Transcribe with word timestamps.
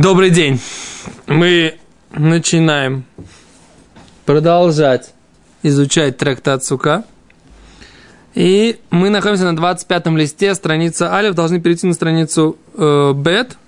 Добрый 0.00 0.30
день. 0.30 0.60
Мы 1.26 1.76
начинаем 2.12 3.02
продолжать 4.26 5.12
изучать 5.64 6.16
трактат 6.16 6.64
Сука. 6.64 7.02
И 8.32 8.78
мы 8.90 9.10
находимся 9.10 9.50
на 9.50 9.58
25-м 9.58 10.16
листе, 10.16 10.54
страница 10.54 11.12
Алиф, 11.12 11.34
должны 11.34 11.60
перейти 11.60 11.88
на 11.88 11.94
страницу 11.94 12.56
э, 12.74 13.12
Бет. 13.12 13.58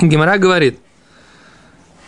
Гемора 0.00 0.36
говорит, 0.36 0.80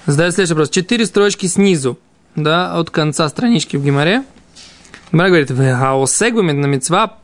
задает 0.05 0.35
следующий 0.35 0.55
вопрос. 0.55 0.71
Четыре 0.71 1.07
строчки 1.07 1.47
снизу, 1.47 2.01
да, 2.35 2.77
от 2.77 2.91
конца 2.91 3.29
странички 3.29 3.77
в 3.77 3.85
Геморе. 3.85 4.25
Гемора 5.13 5.29
говорит, 5.29 5.53
«Хаосегу 5.53 6.43
на 6.43 6.67
мецва 6.67 7.19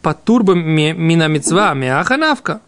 патурба 0.00 0.54
мина 0.54 1.26
мецва 1.26 1.74
мяханавка». 1.74 2.60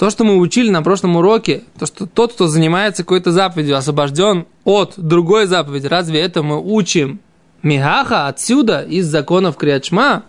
То, 0.00 0.08
что 0.08 0.24
мы 0.24 0.38
учили 0.38 0.70
на 0.70 0.80
прошлом 0.80 1.16
уроке, 1.16 1.64
то, 1.78 1.84
что 1.84 2.06
тот, 2.06 2.32
кто 2.32 2.46
занимается 2.46 3.02
какой-то 3.02 3.32
заповедью, 3.32 3.76
освобожден 3.76 4.46
от 4.64 4.94
другой 4.96 5.44
заповеди, 5.44 5.88
разве 5.88 6.20
это 6.22 6.42
мы 6.42 6.58
учим 6.58 7.20
Мигаха 7.62 8.26
отсюда, 8.26 8.80
из 8.80 9.06
законов 9.06 9.58
Криачма? 9.58 10.22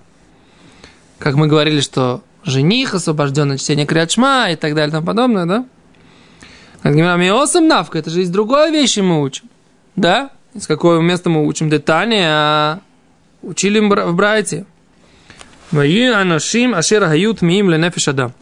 Как 1.20 1.36
мы 1.36 1.48
говорили, 1.48 1.80
что 1.80 2.22
жених 2.44 2.95
освобожден 2.95 3.54
от 3.54 3.62
чтения 3.62 3.86
Криачма 3.86 4.52
и 4.52 4.58
так 4.58 4.76
далее 4.76 4.90
и 4.90 4.92
тому 4.92 5.08
подобное, 5.08 5.45
да? 5.45 5.66
Как 6.81 6.94
Миосам 6.94 7.66
Навка, 7.66 7.98
это 7.98 8.09
же 8.09 8.23
из 8.23 8.30
другой 8.30 8.72
вещи 8.72 9.00
мы 9.00 9.22
учим, 9.22 9.45
да? 9.95 10.31
Из 10.53 10.67
какого 10.67 11.00
места 11.00 11.30
мы 11.30 11.48
учим 11.48 11.70
детали, 11.70 12.20
а 12.22 12.81
учили 13.42 13.80
в 13.80 14.16
Брайте. 14.16 14.66
Ваи 15.72 16.12
анашим 16.12 16.76
ашер 16.76 17.06
хают 17.06 17.42
миим 17.42 17.70
ленефиш 17.70 18.09
адам. 18.09 18.34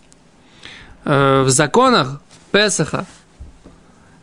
Э, 1.05 1.43
в 1.43 1.49
законах 1.49 2.21
Песаха 2.51 3.05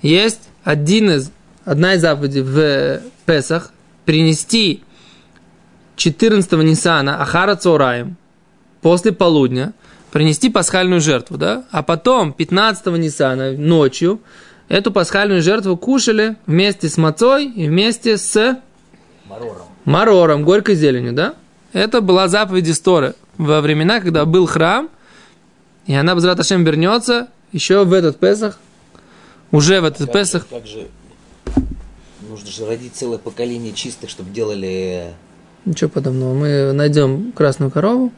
есть 0.02 0.48
один 0.64 1.10
из, 1.10 1.30
одна 1.64 1.94
из 1.94 2.00
заповедей 2.00 2.42
в 2.42 3.00
Песах 3.24 3.72
принести 4.04 4.82
14 5.96 6.52
Нисана 6.52 7.20
Ахара 7.22 7.56
Цураем 7.56 8.16
после 8.82 9.12
полудня, 9.12 9.72
принести 10.12 10.50
пасхальную 10.50 11.00
жертву, 11.00 11.36
да? 11.36 11.64
А 11.70 11.82
потом 11.82 12.32
15 12.32 12.86
Нисана 12.98 13.52
ночью 13.52 14.20
эту 14.68 14.92
пасхальную 14.92 15.42
жертву 15.42 15.76
кушали 15.76 16.36
вместе 16.46 16.88
с 16.88 16.96
мацой 16.96 17.46
и 17.46 17.68
вместе 17.68 18.16
с 18.16 18.60
марором, 19.28 19.62
марором 19.84 20.44
горькой 20.44 20.74
зеленью, 20.74 21.12
да? 21.12 21.34
Это 21.72 22.00
была 22.00 22.28
заповедь 22.28 22.68
истории 22.68 23.14
во 23.38 23.60
времена, 23.60 24.00
когда 24.00 24.24
был 24.24 24.46
храм, 24.46 24.88
и 25.86 25.94
она, 25.94 26.14
Безрат 26.14 26.40
Ашем, 26.40 26.64
вернется 26.64 27.28
еще 27.52 27.84
в 27.84 27.92
этот 27.92 28.18
Песах, 28.18 28.58
уже 29.50 29.80
в 29.80 29.84
этот 29.84 30.06
как 30.06 30.12
Песах. 30.12 30.42
Же, 30.42 30.48
как 30.50 30.66
же 30.66 30.88
нужно 32.28 32.50
же 32.50 32.66
родить 32.66 32.94
целое 32.94 33.18
поколение 33.18 33.72
чистых, 33.72 34.10
чтобы 34.10 34.30
делали... 34.30 35.14
Ничего 35.64 35.90
подобного. 35.90 36.34
Мы 36.34 36.72
найдем 36.72 37.32
красную 37.32 37.70
корову, 37.70 38.12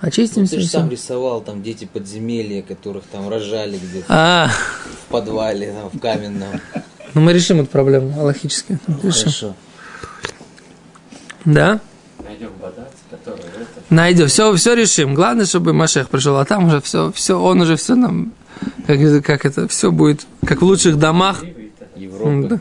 очистимся. 0.00 0.54
Ну, 0.54 0.60
ты 0.60 0.64
же 0.64 0.68
сам 0.70 0.90
рисовал 0.90 1.40
там 1.42 1.62
дети 1.62 1.88
подземелья, 1.90 2.62
которых 2.62 3.04
там 3.04 3.28
рожали 3.28 3.78
где-то 3.78 4.06
А, 4.08 4.48
в 4.48 5.10
подвале, 5.10 5.72
там, 5.72 5.90
в 5.90 6.00
каменном. 6.00 6.60
ну 7.14 7.20
мы 7.20 7.32
решим 7.32 7.60
эту 7.60 7.70
проблему 7.70 8.18
аллахически. 8.18 8.78
Решим. 9.02 9.20
Хорошо. 9.22 9.54
Да? 11.44 11.80
Найдем 12.22 12.50
бадат, 12.60 12.92
который 13.10 13.40
это... 13.40 13.73
Найдем. 13.90 14.28
Все, 14.28 14.54
все 14.54 14.74
решим. 14.74 15.14
Главное, 15.14 15.46
чтобы 15.46 15.72
Машех 15.72 16.08
пришел, 16.08 16.36
а 16.36 16.44
там 16.44 16.66
уже 16.66 16.80
все, 16.80 17.12
все, 17.12 17.40
он 17.40 17.60
уже 17.60 17.76
все 17.76 17.94
нам, 17.94 18.32
как, 18.86 19.24
как 19.24 19.46
это, 19.46 19.68
все 19.68 19.92
будет, 19.92 20.26
как 20.44 20.62
в 20.62 20.64
лучших 20.64 20.98
домах. 20.98 21.44
Европа. 21.96 22.48
Да. 22.48 22.60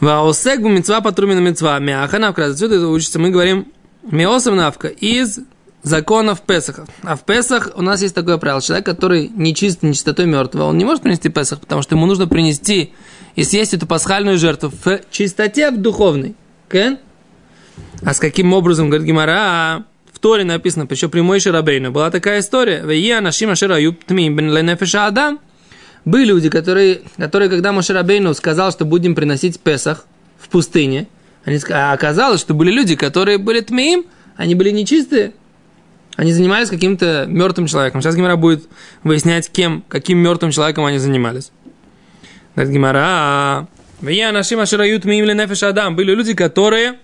Ваосек 0.00 0.60
мецва 0.60 1.00
патрумина 1.00 1.40
мецва. 1.40 1.78
Мяха 1.78 2.18
навка. 2.18 2.46
Отсюда 2.46 2.76
это 2.76 2.88
учится. 2.88 3.18
Мы 3.18 3.30
говорим 3.30 3.66
меосам 4.02 4.56
навка 4.56 4.88
из 4.88 5.40
законов 5.82 6.42
Песаха. 6.42 6.86
А 7.02 7.16
в 7.16 7.24
Песах 7.24 7.72
у 7.74 7.82
нас 7.82 8.02
есть 8.02 8.14
такое 8.14 8.38
правило. 8.38 8.62
Человек, 8.62 8.86
который 8.86 9.28
не 9.28 9.54
чист 9.54 9.82
нечистотой 9.82 10.26
мертвого, 10.26 10.64
он 10.64 10.78
не 10.78 10.84
может 10.84 11.02
принести 11.02 11.28
Песах, 11.28 11.60
потому 11.60 11.82
что 11.82 11.96
ему 11.96 12.06
нужно 12.06 12.26
принести 12.26 12.92
и 13.34 13.44
съесть 13.44 13.74
эту 13.74 13.86
пасхальную 13.86 14.38
жертву 14.38 14.72
в 14.84 15.00
чистоте 15.10 15.70
в 15.70 15.78
духовной. 15.78 16.34
Кен? 16.70 16.98
А 18.04 18.14
с 18.14 18.18
каким 18.18 18.52
образом, 18.52 18.88
говорит 18.88 19.06
Гимара, 19.06 19.84
в 20.12 20.18
Торе 20.18 20.44
написано, 20.44 20.86
еще 20.90 21.08
при 21.08 21.20
Мойше 21.20 21.52
была 21.52 22.10
такая 22.10 22.40
история. 22.40 22.82
«Вея 22.84 23.20
нашим 23.20 23.50
ашера 23.50 23.78
юб 23.78 24.04
тмим 24.04 24.36
бен 24.36 24.52
ленефеша 24.52 25.06
адам». 25.06 25.40
Были 26.04 26.24
люди, 26.24 26.48
которые, 26.48 27.02
которые 27.18 27.50
когда 27.50 27.72
Моше 27.72 27.92
Рабейну 27.92 28.32
сказал, 28.32 28.72
что 28.72 28.84
будем 28.86 29.14
приносить 29.14 29.60
Песах 29.60 30.06
в 30.38 30.48
пустыне, 30.48 31.08
они, 31.44 31.58
а 31.70 31.92
оказалось, 31.92 32.40
что 32.40 32.54
были 32.54 32.70
люди, 32.70 32.96
которые 32.96 33.38
были 33.38 33.60
тмеим, 33.60 34.06
они 34.36 34.54
были 34.54 34.70
нечистые, 34.70 35.34
они 36.16 36.32
занимались 36.32 36.70
каким-то 36.70 37.26
мертвым 37.28 37.66
человеком. 37.66 38.00
Сейчас 38.00 38.16
Гимара 38.16 38.36
будет 38.36 38.68
выяснять, 39.04 39.50
кем, 39.50 39.84
каким 39.88 40.18
мертвым 40.18 40.52
человеком 40.52 40.84
они 40.86 40.98
занимались. 40.98 41.52
Говорит 42.54 42.72
Гимара, 42.72 43.68
«Вея 44.00 44.32
нашим 44.32 44.60
ашера 44.60 44.86
юб 44.86 45.02
тмим 45.02 45.26
ленефеша 45.26 45.68
адам». 45.68 45.96
Были 45.96 46.14
люди, 46.14 46.34
которые 46.34 46.98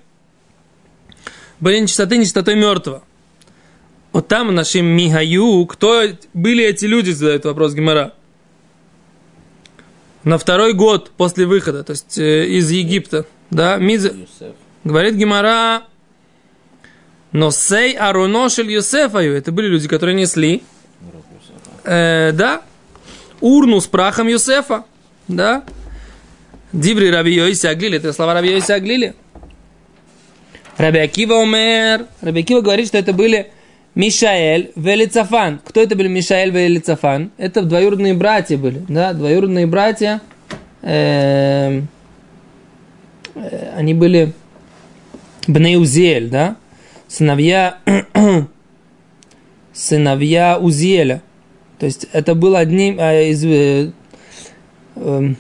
были 1.61 1.79
нечистоты, 1.79 2.17
нечистотой 2.19 2.55
мертвого. 2.55 3.03
Вот 4.13 4.29
там 4.29 4.55
нашим 4.55 4.87
Михаю, 4.87 5.67
кто 5.67 6.05
были 6.33 6.65
эти 6.65 6.87
люди, 6.87 7.11
задает 7.11 7.45
вопрос 7.45 7.75
Гимара. 7.75 8.15
На 10.25 10.39
второй 10.39 10.73
год 10.73 11.13
после 11.17 11.47
выхода, 11.47 11.85
то 11.85 11.93
есть 11.93 12.19
э, 12.19 12.47
из 12.47 12.71
Египта, 12.71 13.27
да, 13.51 13.77
Миз... 13.77 14.05
Юсеф. 14.05 14.55
говорит 14.83 15.15
Гимара, 15.15 15.85
но 17.31 17.51
сей 17.51 17.93
ароношель 17.93 18.71
Юсефаю, 18.71 19.37
это 19.37 19.53
были 19.53 19.69
люди, 19.69 19.87
которые 19.87 20.17
несли, 20.17 20.65
э, 21.85 22.33
да, 22.33 22.63
урну 23.41 23.81
с 23.81 23.87
прахом 23.87 24.27
Юсефа, 24.27 24.85
да, 25.29 25.63
Диври 26.73 27.11
Раби 27.11 27.39
Аглили, 27.39 27.99
это 27.99 28.13
слова 28.13 28.35
Раби 28.35 28.59
Аглили. 28.59 29.15
Раби 30.79 30.99
Акива 30.99 31.35
умер. 31.35 32.07
Раби 32.21 32.41
Акива 32.41 32.61
говорит, 32.61 32.89
что 32.89 32.99
это 32.99 33.13
были 33.13 33.51
Мишаэль 33.95 34.73
Велицафан. 34.77 35.61
Кто 35.65 35.81
это 35.81 35.97
были 35.97 36.09
Мишаэль 36.09 36.51
Велицафан? 36.51 37.31
Это 37.39 37.63
двоюродные 37.63 38.13
братья 38.13 38.59
были, 38.59 38.85
да, 38.89 39.15
двоюродные 39.15 39.67
братья. 39.67 40.21
эм, 40.83 41.89
э, 43.35 43.73
они 43.75 43.95
были 43.95 44.33
Бнеузель, 45.47 46.29
да, 46.29 46.57
сыновья, 47.09 47.79
сыновья 49.73 50.59
Узиеля. 50.59 51.23
То 51.79 51.87
есть 51.87 52.07
это 52.13 52.35
был 52.35 52.55
одним 52.55 52.99
а, 53.01 53.15
из, 53.15 53.43
э, 53.45 53.93
эм, 54.97 55.37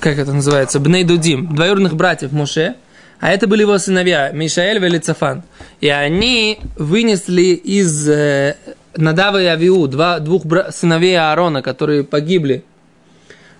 как 0.00 0.18
это 0.18 0.32
называется, 0.32 0.80
Бней 0.80 1.04
Дудим, 1.04 1.54
двоюродных 1.54 1.94
братьев 1.94 2.32
Моше, 2.32 2.74
а 3.20 3.30
это 3.30 3.46
были 3.46 3.62
его 3.62 3.78
сыновья, 3.78 4.30
Мишаэль 4.32 4.76
и 4.78 4.80
Велицафан. 4.80 5.42
И 5.80 5.88
они 5.88 6.58
вынесли 6.76 7.52
из 7.54 8.08
э, 8.08 8.56
Надава 8.96 9.40
и 9.42 9.46
Авиу, 9.46 9.86
два, 9.86 10.18
двух 10.20 10.44
бра- 10.46 10.72
сыновей 10.72 11.18
Аарона, 11.18 11.62
которые 11.62 12.02
погибли, 12.04 12.64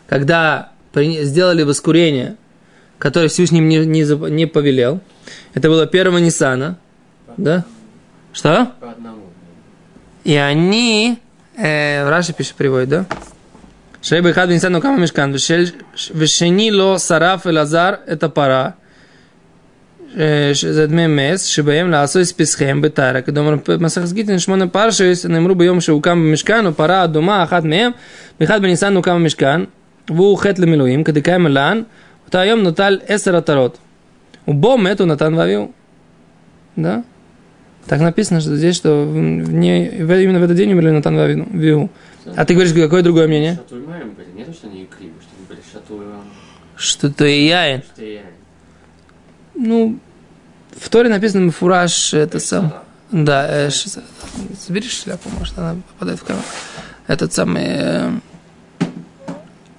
когда 0.09 0.70
при- 0.93 1.25
сделали 1.25 1.62
воскурение, 1.62 2.37
которое 2.99 3.28
Всевышний 3.28 3.60
не, 3.60 3.78
не, 3.87 4.31
не 4.31 4.47
повелел. 4.47 5.00
Это 5.54 5.69
было 5.69 5.87
первого 5.87 6.19
Нисана. 6.19 6.78
Да? 7.37 7.65
Что? 8.32 8.72
По 8.81 8.91
одному. 8.91 9.22
И 10.25 10.34
они, 10.34 11.19
э, 11.56 12.09
Раши 12.09 12.32
пишет, 12.32 12.54
приводит, 12.54 12.88
да? 12.88 13.06
Шейба 14.02 14.31
Ихад 14.31 14.49
Бенисад 14.49 14.70
Нукама 14.70 14.99
Мешкан, 14.99 15.32
Вешени 15.32 16.70
Ло 16.70 16.96
Сараф 16.96 17.46
Элазар, 17.46 18.00
это 18.06 18.29
пара. 18.31 18.75
שזה 20.53 20.88
דמי 20.88 21.07
מס, 21.07 21.44
שבהם 21.44 21.92
לעשו 21.92 22.19
פסחיהם 22.38 22.81
בתארה, 22.81 23.21
כדומר 23.21 23.56
מסכת 23.80 24.12
גיטין 24.12 24.39
שמונה 24.39 24.68
פרשס, 24.68 25.25
נאמרו 25.30 25.56
ביום 25.56 25.81
שהוקם 25.81 26.27
במשכן, 26.31 26.68
ופרה 26.68 27.03
אדומה 27.03 27.44
אחת 27.44 27.63
מהם, 27.63 27.92
באחד 28.39 28.62
בניסן 28.62 28.95
הוקם 28.95 29.15
במשכן, 29.15 29.62
והוא 30.09 30.38
חטא 30.38 30.62
למילואים, 30.62 31.03
כדקיים 31.03 31.44
מלן, 31.44 31.81
אותו 32.25 32.38
היום 32.38 32.59
נוטל 32.59 33.00
עשר 33.07 33.36
עטרות. 33.36 33.77
ובו 34.47 34.77
מתו 34.77 35.06
נתן 35.06 35.33
ואביהו. 35.33 35.71
Да? 36.77 36.97
Так 37.88 38.01
написано, 38.01 38.42
что 38.42 38.56
здесь, 38.56 38.75
что 38.75 39.06
в- 39.06 39.45
в 39.47 39.53
ней- 39.53 39.89
в- 40.03 40.12
именно 40.24 40.39
в 40.39 40.44
этот 40.44 40.56
день 40.56 40.71
умерли 40.74 40.89
Натан 40.89 41.15
и 41.15 41.19
Авиу. 41.19 41.89
А 42.36 42.44
ты 42.45 42.53
говоришь, 42.56 42.74
какое 42.74 43.03
другое 43.03 43.27
мнение? 43.27 43.56
Шатуймаем 43.56 44.09
были. 44.18 44.27
Не 44.36 44.44
то, 44.44 44.53
что 44.53 44.68
они 44.68 44.88
криво, 44.97 45.13
что 45.21 45.30
они 45.38 45.45
были 45.50 45.59
шатуем. 45.71 46.24
Что-то 46.75 47.25
и 47.25 47.45
яин. 47.45 47.81
Ну, 49.62 49.98
в 50.74 50.88
Торе 50.88 51.10
написано 51.10 51.42
Мефураж, 51.44 52.14
это 52.14 52.40
сам. 52.40 52.72
Да, 53.12 53.46
э, 53.48 53.70
ш- 53.70 54.00
собери 54.58 54.88
шляпу, 54.88 55.28
может, 55.38 55.58
она 55.58 55.76
попадает 55.92 56.18
в 56.18 56.24
камеру. 56.24 56.42
Этот 57.06 57.34
самый... 57.34 57.64
э, 57.66 58.10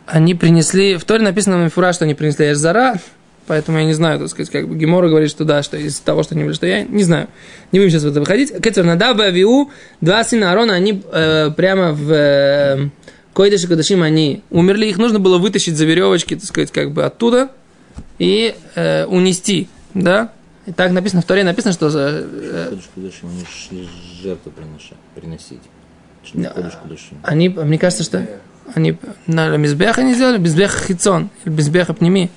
они 0.06 0.36
принесли, 0.36 0.98
в 0.98 1.06
Торе 1.06 1.24
написано 1.24 1.58
на 1.58 1.66
Мифура, 1.66 1.94
что 1.94 2.06
они 2.06 2.14
принесли 2.14 2.52
Эшзара, 2.52 3.00
поэтому 3.48 3.80
я 3.80 3.86
не 3.86 3.94
знаю, 3.94 4.20
так 4.20 4.28
сказать, 4.28 4.52
как 4.52 4.68
бы 4.68 4.76
Гемора 4.76 5.08
говорит, 5.10 5.32
что 5.32 5.46
да, 5.46 5.64
что 5.64 5.78
из 5.78 6.00
того, 6.00 6.22
что 6.22 6.36
они 6.36 6.44
были, 6.44 6.54
что 6.54 6.68
я 6.68 6.84
не 6.84 7.04
знаю. 7.04 7.28
Не 7.72 7.80
будем 7.80 7.90
сейчас 7.90 8.04
в 8.04 8.08
это 8.08 8.20
выходить. 8.20 8.52
Кетер 8.62 8.84
Надав 8.84 9.18
и 9.20 9.24
Авиу, 9.24 9.72
два 10.00 10.24
сына 10.24 10.52
Аарона, 10.52 10.74
они 10.74 11.02
э, 11.12 11.50
прямо 11.56 11.94
в 11.94 12.12
э, 12.12 12.90
Койдыш 13.34 13.64
и 13.64 13.68
Кадашим, 13.68 14.04
они 14.04 14.44
умерли, 14.52 14.86
их 14.86 14.98
нужно 14.98 15.20
было 15.20 15.40
вытащить 15.40 15.76
за 15.76 15.86
веревочки, 15.86 16.36
так 16.36 16.46
сказать, 16.46 16.72
как 16.72 16.92
бы 16.92 17.04
оттуда 17.06 17.50
и 18.20 18.56
э, 18.76 19.06
унести, 19.06 19.68
да? 19.94 20.32
И 20.66 20.72
так 20.72 20.92
написано, 20.92 21.22
в 21.22 21.26
Торе 21.26 21.44
написано, 21.44 21.74
что... 21.74 21.90
Э, 21.94 22.76
Кудышим, 22.94 23.30
они 23.30 23.46
шли 23.46 23.90
жертву 24.22 24.52
приносить. 25.16 25.62
Они, 27.24 27.50
мне 27.50 27.80
кажется, 27.80 28.04
что 28.04 28.28
они 28.76 28.98
на 29.28 29.58
Мизбех 29.58 29.98
они 29.98 30.14
сделали, 30.14 30.38
Мизбех 30.38 30.86
Хитсон, 30.88 31.30
или 31.46 31.54
Мизбех 31.54 31.96
Пними. 31.98 32.30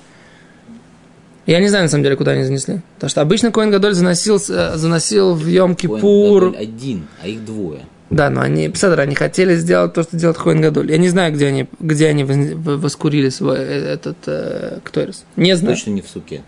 Я 1.45 1.59
не 1.59 1.67
знаю, 1.67 1.83
на 1.83 1.89
самом 1.89 2.03
деле, 2.03 2.15
куда 2.15 2.31
они 2.31 2.43
занесли. 2.43 2.81
Потому 2.95 3.09
что 3.09 3.21
обычно 3.21 3.51
Коин 3.51 3.69
Гадоль 3.69 3.93
заносил, 3.93 4.37
э, 4.37 4.75
заносил 4.75 5.35
в 5.35 5.45
Йом 5.45 5.75
Кипур. 5.75 6.55
Один, 6.57 7.07
а 7.21 7.27
их 7.27 7.45
двое. 7.45 7.81
Да, 8.09 8.29
но 8.29 8.41
они, 8.41 8.69
Псадр, 8.69 8.99
они 8.99 9.15
хотели 9.15 9.55
сделать 9.55 9.93
то, 9.93 10.03
что 10.03 10.15
делает 10.15 10.37
Коин 10.37 10.61
Гадоль. 10.61 10.91
Я 10.91 10.97
не 10.97 11.09
знаю, 11.09 11.33
где 11.33 11.47
они, 11.47 11.67
где 11.79 12.07
они 12.07 12.23
воскурили 12.23 13.29
свой 13.29 13.57
э, 13.57 13.93
этот 13.93 14.17
э, 14.27 14.79
Ктойрос. 14.83 15.25
Не 15.35 15.55
знаю. 15.55 15.75
Точно 15.75 15.89
не 15.91 16.01
в 16.01 16.07
суке. 16.07 16.43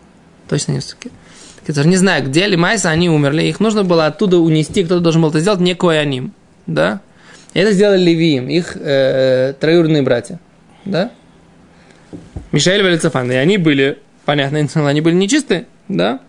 Точно 0.48 0.74
не 0.74 0.80
в 0.80 0.83
суке. 0.83 1.09
Не 1.68 1.98
знаю, 1.98 2.25
где 2.25 2.48
Лимайса, 2.48 2.89
они 2.92 3.09
умерли. 3.09 3.44
Их 3.44 3.59
нужно 3.59 3.83
было 3.83 4.06
оттуда 4.06 4.38
унести, 4.38 4.83
кто-то 4.83 5.01
должен 5.01 5.21
был 5.21 5.30
это 5.30 5.39
сделать, 5.39 5.59
не 5.59 5.75
Кояним. 5.75 6.31
Да? 6.65 7.01
И 7.54 7.59
это 7.59 7.71
сделали 7.71 8.01
Левиим, 8.01 8.48
их 8.48 8.77
э, 8.80 9.54
троюродные 9.59 10.04
братья. 10.04 10.39
Да? 10.86 11.12
Мишаэль 12.51 12.83
Валицафан. 12.83 13.30
И 13.31 13.36
они 13.36 13.57
были, 13.57 13.98
понятно, 14.25 14.65
они 14.88 15.01
были 15.01 15.15
нечистые. 15.15 15.65
Да? 15.89 16.19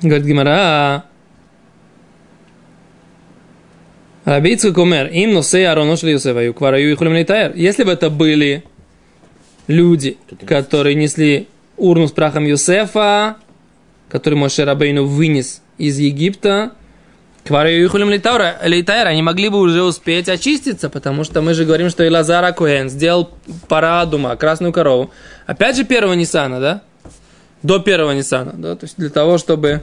Говорит 0.00 0.24
Гимара, 0.24 1.04
Рабицкий 4.24 4.72
кумер, 4.72 5.06
им 5.06 5.32
носе 5.32 5.68
ароно 5.68 5.96
шли 5.96 6.12
Йосефа, 6.12 6.52
квараю 6.52 6.90
и 6.90 6.94
хулим 6.94 7.14
Если 7.54 7.84
бы 7.84 7.92
это 7.92 8.10
были 8.10 8.64
люди, 9.66 10.18
которые 10.46 10.94
несли 10.94 11.48
урну 11.76 12.08
с 12.08 12.12
прахом 12.12 12.44
Йосефа, 12.44 13.36
который 14.10 14.34
Моше 14.34 14.64
Рабейну 14.64 15.06
вынес 15.06 15.62
из 15.78 15.98
Египта, 15.98 16.72
квараю 17.46 17.82
и 17.82 17.86
хулим 17.86 18.10
лейтайр, 18.10 19.06
они 19.06 19.22
могли 19.22 19.48
бы 19.48 19.58
уже 19.58 19.82
успеть 19.82 20.28
очиститься, 20.28 20.90
потому 20.90 21.24
что 21.24 21.40
мы 21.40 21.54
же 21.54 21.64
говорим, 21.64 21.88
что 21.88 22.06
Илазар 22.06 22.52
Коэн 22.52 22.90
сделал 22.90 23.30
парадума, 23.68 24.36
красную 24.36 24.72
корову. 24.72 25.10
Опять 25.46 25.76
же 25.76 25.84
первого 25.84 26.12
Ниссана, 26.12 26.60
да? 26.60 26.82
До 27.62 27.78
первого 27.78 28.12
Ниссана, 28.12 28.52
да? 28.54 28.76
То 28.76 28.84
есть 28.84 28.96
для 28.98 29.10
того, 29.10 29.38
чтобы 29.38 29.82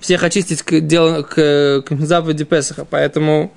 всех 0.00 0.22
очистить 0.24 0.62
к, 0.62 0.80
делу, 0.80 1.24
к, 1.24 1.82
к 1.86 1.96
заповеди 2.00 2.44
Песаха. 2.44 2.84
Поэтому 2.84 3.52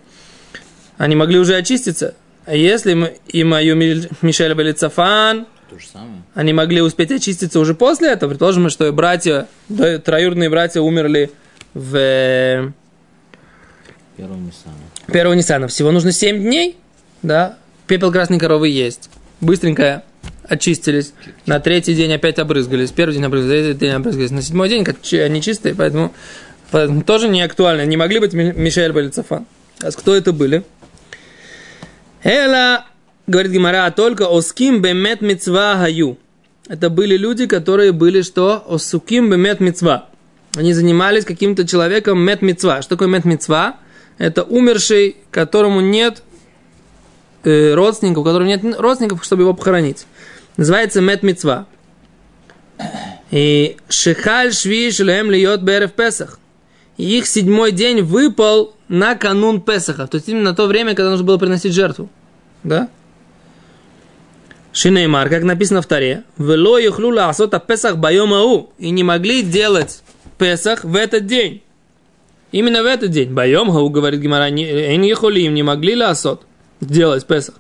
они 1.00 1.16
могли 1.16 1.40
уже 1.40 1.56
очиститься. 1.56 2.14
А 2.46 2.54
если 2.56 2.94
мы, 2.94 3.18
и 3.28 3.44
мою 3.44 3.76
Мишель 3.76 4.54
же 5.80 5.88
самое. 5.88 6.22
они 6.34 6.52
могли 6.52 6.82
успеть 6.82 7.12
очиститься 7.12 7.60
уже 7.60 7.74
после 7.74 8.10
этого. 8.10 8.32
Предположим, 8.32 8.70
что 8.70 8.92
братья, 8.92 9.48
троюродные 10.04 10.50
братья 10.50 10.82
умерли 10.82 11.32
в 11.74 11.96
э, 11.96 12.72
Первого 14.18 14.36
самое. 14.52 14.82
первого 15.08 15.34
Ниссана. 15.36 15.68
Всего 15.70 15.92
нужно 15.92 16.12
7 16.12 16.42
дней, 16.42 16.76
да, 17.22 17.58
пепел 17.88 18.12
красной 18.12 18.38
коровы 18.40 18.68
есть. 18.68 19.10
Быстренько 19.40 20.04
очистились. 20.44 21.14
На 21.46 21.62
третий 21.62 21.96
день 21.96 22.12
опять 22.12 22.40
обрызгались. 22.40 22.92
Первый 22.92 23.14
день 23.14 23.24
обрызгались, 23.24 23.64
третий 23.64 23.80
день 23.80 23.92
обрызгались. 23.94 24.32
На 24.32 24.42
седьмой 24.42 24.68
день 24.68 24.84
как 24.84 24.98
они 25.14 25.42
чистые, 25.42 25.76
поэтому, 25.76 26.14
поэтому 26.72 27.04
тоже 27.04 27.30
не 27.30 27.42
актуально. 27.42 27.86
Не 27.86 27.96
могли 27.96 28.20
быть 28.20 28.34
Ми- 28.34 28.52
Мишель 28.54 28.92
Балицафан. 28.92 29.46
А 29.82 29.92
кто 29.92 30.14
это 30.14 30.34
были? 30.34 30.64
Эла, 32.24 32.86
говорит 33.28 33.52
Гимара, 33.52 33.90
только 33.92 34.28
оским 34.28 34.82
бемет 34.82 35.22
мецва 35.22 35.78
хаю. 35.78 36.18
Это 36.68 36.90
были 36.90 37.18
люди, 37.18 37.48
которые 37.48 37.92
были 37.92 38.22
что? 38.22 38.64
Осуким 38.68 39.30
бемет 39.32 39.60
мецва. 39.60 40.10
Они 40.56 40.74
занимались 40.74 41.26
каким-то 41.26 41.68
человеком 41.68 42.20
мет 42.20 42.42
мецва. 42.42 42.82
Что 42.82 42.96
такое 42.96 43.08
мет 43.08 43.26
мецва? 43.26 43.78
Это 44.18 44.44
умерший, 44.44 45.16
которому 45.32 45.80
нет 45.80 46.24
э, 47.44 47.74
родственников, 47.74 48.22
у 48.22 48.26
которого 48.26 48.48
нет 48.48 48.64
родственников, 48.78 49.24
чтобы 49.24 49.44
его 49.44 49.54
похоронить. 49.54 50.06
Называется 50.58 51.02
мет 51.02 51.24
мецва. 51.24 51.68
И 53.32 53.78
шехаль 53.88 54.54
шви 54.54 54.92
шлем 54.92 55.32
льет 55.32 55.64
берев 55.64 55.94
песах. 55.94 56.40
И 56.98 57.18
их 57.18 57.28
седьмой 57.28 57.72
день 57.72 58.02
выпал 58.02 58.76
на 58.90 59.16
канун 59.16 59.62
Песаха. 59.62 60.08
То 60.08 60.16
есть 60.16 60.28
именно 60.28 60.50
на 60.50 60.56
то 60.56 60.68
время, 60.68 60.96
когда 60.96 61.12
нужно 61.12 61.26
было 61.26 61.38
приносить 61.38 61.74
жертву. 61.74 62.10
Да? 62.64 62.90
Шинеймар, 64.74 65.30
как 65.30 65.44
написано 65.44 65.82
в 65.82 65.86
Таре, 65.86 66.24
«Вело 66.38 66.78
юхлю 66.78 67.10
лаасота 67.10 67.60
Песах 67.60 67.98
байом 67.98 68.34
ау» 68.34 68.72
и 68.78 68.90
не 68.90 69.04
могли 69.04 69.42
делать 69.42 70.04
Песах 70.38 70.84
в 70.84 70.96
этот 70.96 71.26
день. 71.26 71.64
Именно 72.52 72.84
в 72.84 72.86
этот 72.86 73.12
день. 73.12 73.32
Байом 73.32 73.70
ау, 73.72 73.90
говорит 73.90 74.20
Гимара, 74.20 74.50
не 74.50 74.64
им 74.64 75.54
не 75.54 75.64
могли 75.64 75.96
лаасот 75.96 76.44
делать 76.82 77.26
Песах. 77.26 77.56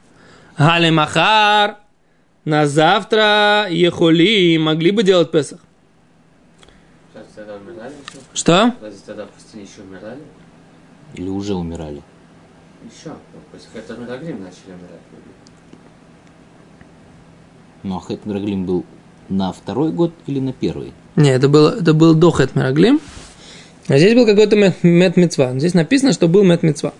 Гале 0.57 0.91
махар, 0.91 1.77
на 2.45 2.67
завтра 2.67 3.67
ехоли 3.69 4.57
могли 4.57 4.91
бы 4.91 5.03
делать 5.03 5.31
Песах. 5.31 5.59
Что? 8.33 8.73
Разве 8.81 8.99
тогда 9.05 9.25
в 9.25 9.29
пустыне 9.29 9.63
еще 9.63 9.81
умирали? 9.81 10.21
Или 11.15 11.29
уже 11.29 11.55
умирали. 11.55 12.01
Еще. 12.83 13.13
После 13.51 13.67
Хэтер 13.73 13.97
Мераглим 13.99 14.43
начали 14.43 14.73
умирать. 14.73 15.01
люди. 15.11 15.29
Ну, 17.83 17.97
а 17.97 17.99
Хэт 17.99 18.25
Мираглим 18.25 18.65
был 18.65 18.85
на 19.29 19.51
второй 19.51 19.91
год 19.91 20.13
или 20.27 20.39
на 20.39 20.53
первый? 20.53 20.93
Не, 21.15 21.29
это 21.29 21.47
было, 21.47 21.75
это 21.79 21.93
был 21.93 22.13
до 22.13 22.33
Мираглим. 22.55 22.99
А 23.87 23.97
здесь 23.97 24.13
был 24.13 24.25
какой-то 24.25 24.55
мет, 24.55 24.83
мет 24.83 25.17
мецва. 25.17 25.57
Здесь 25.57 25.73
написано, 25.73 26.13
что 26.13 26.27
был 26.27 26.43
мет 26.43 26.61
мецва. 26.61 26.93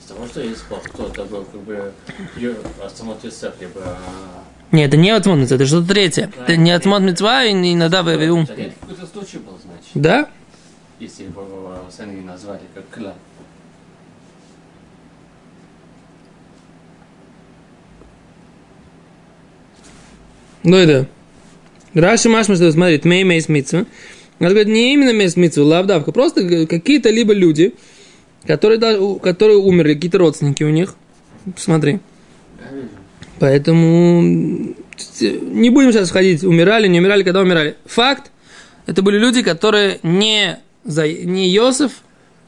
Из 0.00 0.06
того, 0.06 0.26
что 0.26 0.40
есть 0.40 0.58
спор, 0.58 0.80
кто 0.80 1.06
это 1.06 1.24
был, 1.24 1.44
как 1.44 1.60
бы, 1.62 1.92
Астамот 2.84 3.22
Юсеф, 3.24 3.52
либо... 3.60 3.80
а, 3.84 4.42
Не, 4.72 4.84
это 4.84 4.96
не 4.96 5.10
Атмон 5.10 5.40
Мецва, 5.40 5.56
это 5.56 5.66
что-то 5.66 5.88
третье. 5.88 6.32
Это 6.40 6.56
не 6.56 6.72
Атмон 6.72 7.04
Мецва 7.06 7.44
и 7.44 7.52
не 7.52 7.76
Надав. 7.76 8.08
Это 8.08 8.26
какой-то 8.80 9.06
случай 9.06 9.38
был, 9.38 9.56
значит, 9.62 9.90
Да? 9.94 10.28
Если 11.00 11.24
его 11.24 11.84
сами 11.90 12.20
назвали 12.22 12.62
как 12.74 12.88
клан. 12.90 13.14
Ну 20.62 20.76
это. 20.76 21.06
Раши 21.94 22.28
Машма, 22.28 22.56
что 22.56 22.70
смотрит, 22.72 23.04
мей 23.04 23.24
мейс 23.24 23.48
митцва. 23.48 23.86
Он 24.40 24.48
говорит, 24.48 24.66
не 24.66 24.92
именно 24.92 25.12
мейс 25.12 25.36
митцва, 25.36 25.64
лавдавка, 25.64 26.12
просто 26.12 26.66
какие-то 26.66 27.08
либо 27.08 27.32
люди, 27.32 27.74
которые, 28.46 28.78
которые 29.20 29.58
умерли, 29.58 29.94
какие-то 29.94 30.18
родственники 30.18 30.62
у 30.64 30.70
них. 30.70 30.94
Смотри. 31.56 32.00
Поэтому 33.38 34.18
м, 34.20 34.76
не 35.20 35.70
будем 35.70 35.92
сейчас 35.92 36.08
входить, 36.08 36.42
умирали, 36.42 36.88
не 36.88 36.98
умирали, 36.98 37.22
когда 37.22 37.40
умирали. 37.40 37.76
Факт, 37.84 38.30
это 38.86 39.02
были 39.02 39.18
люди, 39.18 39.42
которые 39.42 40.00
не, 40.02 40.58
за, 40.86 41.06
не 41.08 41.48
Йосиф 41.50 41.92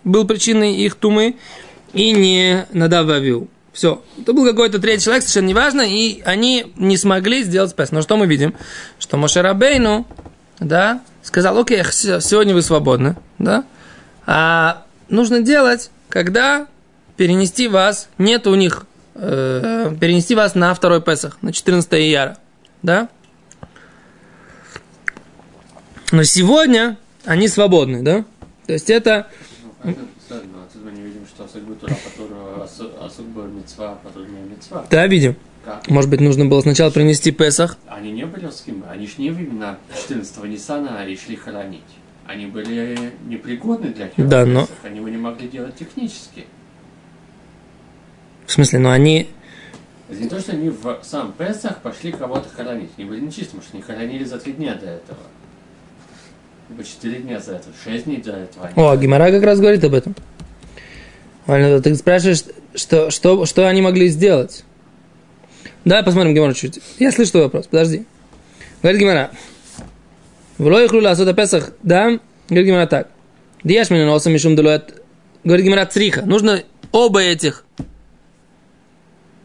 был 0.04 0.26
причиной 0.26 0.76
их 0.76 0.94
тумы, 0.94 1.36
и 1.92 2.12
не 2.12 2.66
Надав 2.72 3.08
Авиу. 3.08 3.48
Все. 3.72 4.02
Это 4.20 4.32
был 4.32 4.44
какой-то 4.44 4.78
третий 4.78 5.04
человек, 5.04 5.22
совершенно 5.22 5.48
неважно, 5.48 5.82
и 5.82 6.20
они 6.22 6.72
не 6.76 6.96
смогли 6.96 7.44
сделать 7.44 7.70
спас. 7.70 7.92
Но 7.92 8.02
что 8.02 8.16
мы 8.16 8.26
видим? 8.26 8.54
Что 8.98 9.16
Моше 9.16 9.40
Рабейну, 9.40 10.06
да, 10.58 11.00
сказал, 11.22 11.58
окей, 11.58 11.82
сегодня 11.84 12.54
вы 12.54 12.62
свободны, 12.62 13.16
да, 13.38 13.64
а 14.26 14.84
нужно 15.08 15.42
делать, 15.42 15.90
когда 16.08 16.66
перенести 17.16 17.68
вас, 17.68 18.08
нет 18.18 18.46
у 18.46 18.54
них, 18.54 18.84
э, 19.14 19.94
перенести 20.00 20.34
вас 20.34 20.54
на 20.54 20.74
второй 20.74 21.00
Песах, 21.00 21.38
на 21.42 21.52
14 21.52 21.92
ияра, 21.94 22.38
да? 22.82 23.08
Но 26.10 26.24
сегодня 26.24 26.96
они 27.28 27.46
свободны, 27.46 28.02
да? 28.02 28.24
То 28.66 28.72
есть 28.72 28.90
это, 28.90 29.28
Ну, 29.84 29.90
не 29.90 29.94
а 29.94 30.90
не 30.92 31.02
да, 34.90 35.06
видим. 35.06 35.36
Как? 35.64 35.88
Может 35.90 36.10
быть, 36.10 36.20
нужно 36.20 36.46
было 36.46 36.60
сначала 36.62 36.90
принести 36.90 37.30
Песах, 37.30 37.76
Они 37.86 38.10
не 38.12 38.24
были 38.24 38.46
русскими, 38.46 38.82
они 38.90 39.06
ж 39.06 39.18
не 39.18 39.26
именно 39.28 39.78
14 39.94 40.44
Ниссана 40.44 41.06
и 41.06 41.16
шли 41.16 41.36
хоронить. 41.36 41.82
Они 42.26 42.46
были 42.46 43.12
непригодны 43.26 43.90
для 43.92 44.08
Хера 44.08 44.26
Да, 44.26 44.46
но- 44.46 44.62
Песах, 44.62 44.76
Они 44.84 44.96
его 44.98 45.08
не 45.08 45.16
могли 45.18 45.48
делать 45.48 45.76
технически. 45.76 46.46
в 48.46 48.52
смысле, 48.52 48.78
но 48.78 48.90
они, 48.90 49.28
Это 50.08 50.22
не 50.22 50.28
то, 50.28 50.40
что 50.40 50.52
они 50.52 50.70
в 50.70 51.00
сам 51.02 51.32
Песах 51.32 51.82
пошли 51.82 52.12
кого-то 52.12 52.48
хоронить. 52.48 52.90
Они 52.96 53.06
были 53.06 53.20
нечистым, 53.20 53.60
потому 53.60 53.62
что 53.62 53.72
они 53.76 53.82
хоронили 53.82 54.24
за 54.24 54.38
три 54.38 54.54
дня 54.54 54.74
до 54.74 54.86
этого. 54.86 55.18
Либо 56.68 56.84
четыре 56.84 57.20
дня 57.20 57.40
за 57.40 57.52
это, 57.52 57.68
шесть 57.82 58.04
дней 58.04 58.20
до 58.20 58.32
этого. 58.32 58.66
они 58.66 58.74
О, 58.76 58.96
Гимара 58.96 59.30
как 59.30 59.42
раз 59.42 59.58
говорит 59.58 59.82
об 59.84 59.94
этом. 59.94 60.14
Ладно, 61.46 61.80
Ты 61.80 61.94
спрашиваешь, 61.94 62.44
что, 62.74 63.10
что, 63.10 63.46
что 63.46 63.66
они 63.66 63.80
могли 63.80 64.08
сделать? 64.08 64.64
Давай 65.84 66.04
посмотрим 66.04 66.34
Гимара 66.34 66.52
чуть. 66.52 66.80
Я 66.98 67.10
слышу 67.10 67.30
твой 67.32 67.44
вопрос, 67.44 67.66
подожди. 67.66 68.04
Говорит 68.82 69.00
Гимара. 69.00 69.30
Вло 70.58 70.80
их 70.82 70.92
лула 70.92 71.12
асота 71.12 71.32
Песах, 71.32 71.72
да? 71.82 72.18
Говорит 72.48 72.66
Гимара 72.66 72.86
так. 72.86 73.08
Диаш 73.64 73.90
меня 73.90 74.04
носом 74.04 74.32
мишум 74.32 74.54
делует. 74.54 75.02
Говорит 75.44 75.64
Гимара 75.64 75.86
цриха. 75.86 76.22
Нужно 76.22 76.62
оба 76.92 77.20
этих 77.20 77.64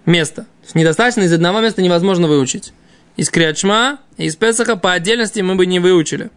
места. 0.05 0.45
Недостаточно 0.73 1.21
из 1.21 1.33
одного 1.33 1.61
места 1.61 1.81
невозможно 1.81 2.27
выучить. 2.27 2.73
Из 3.15 3.29
Криачма 3.29 3.99
и 4.17 4.25
из 4.25 4.35
Песаха 4.35 4.75
по 4.75 4.91
отдельности 4.91 5.39
мы 5.39 5.55
бы 5.55 5.65
не 5.65 5.79
выучили. 5.79 6.29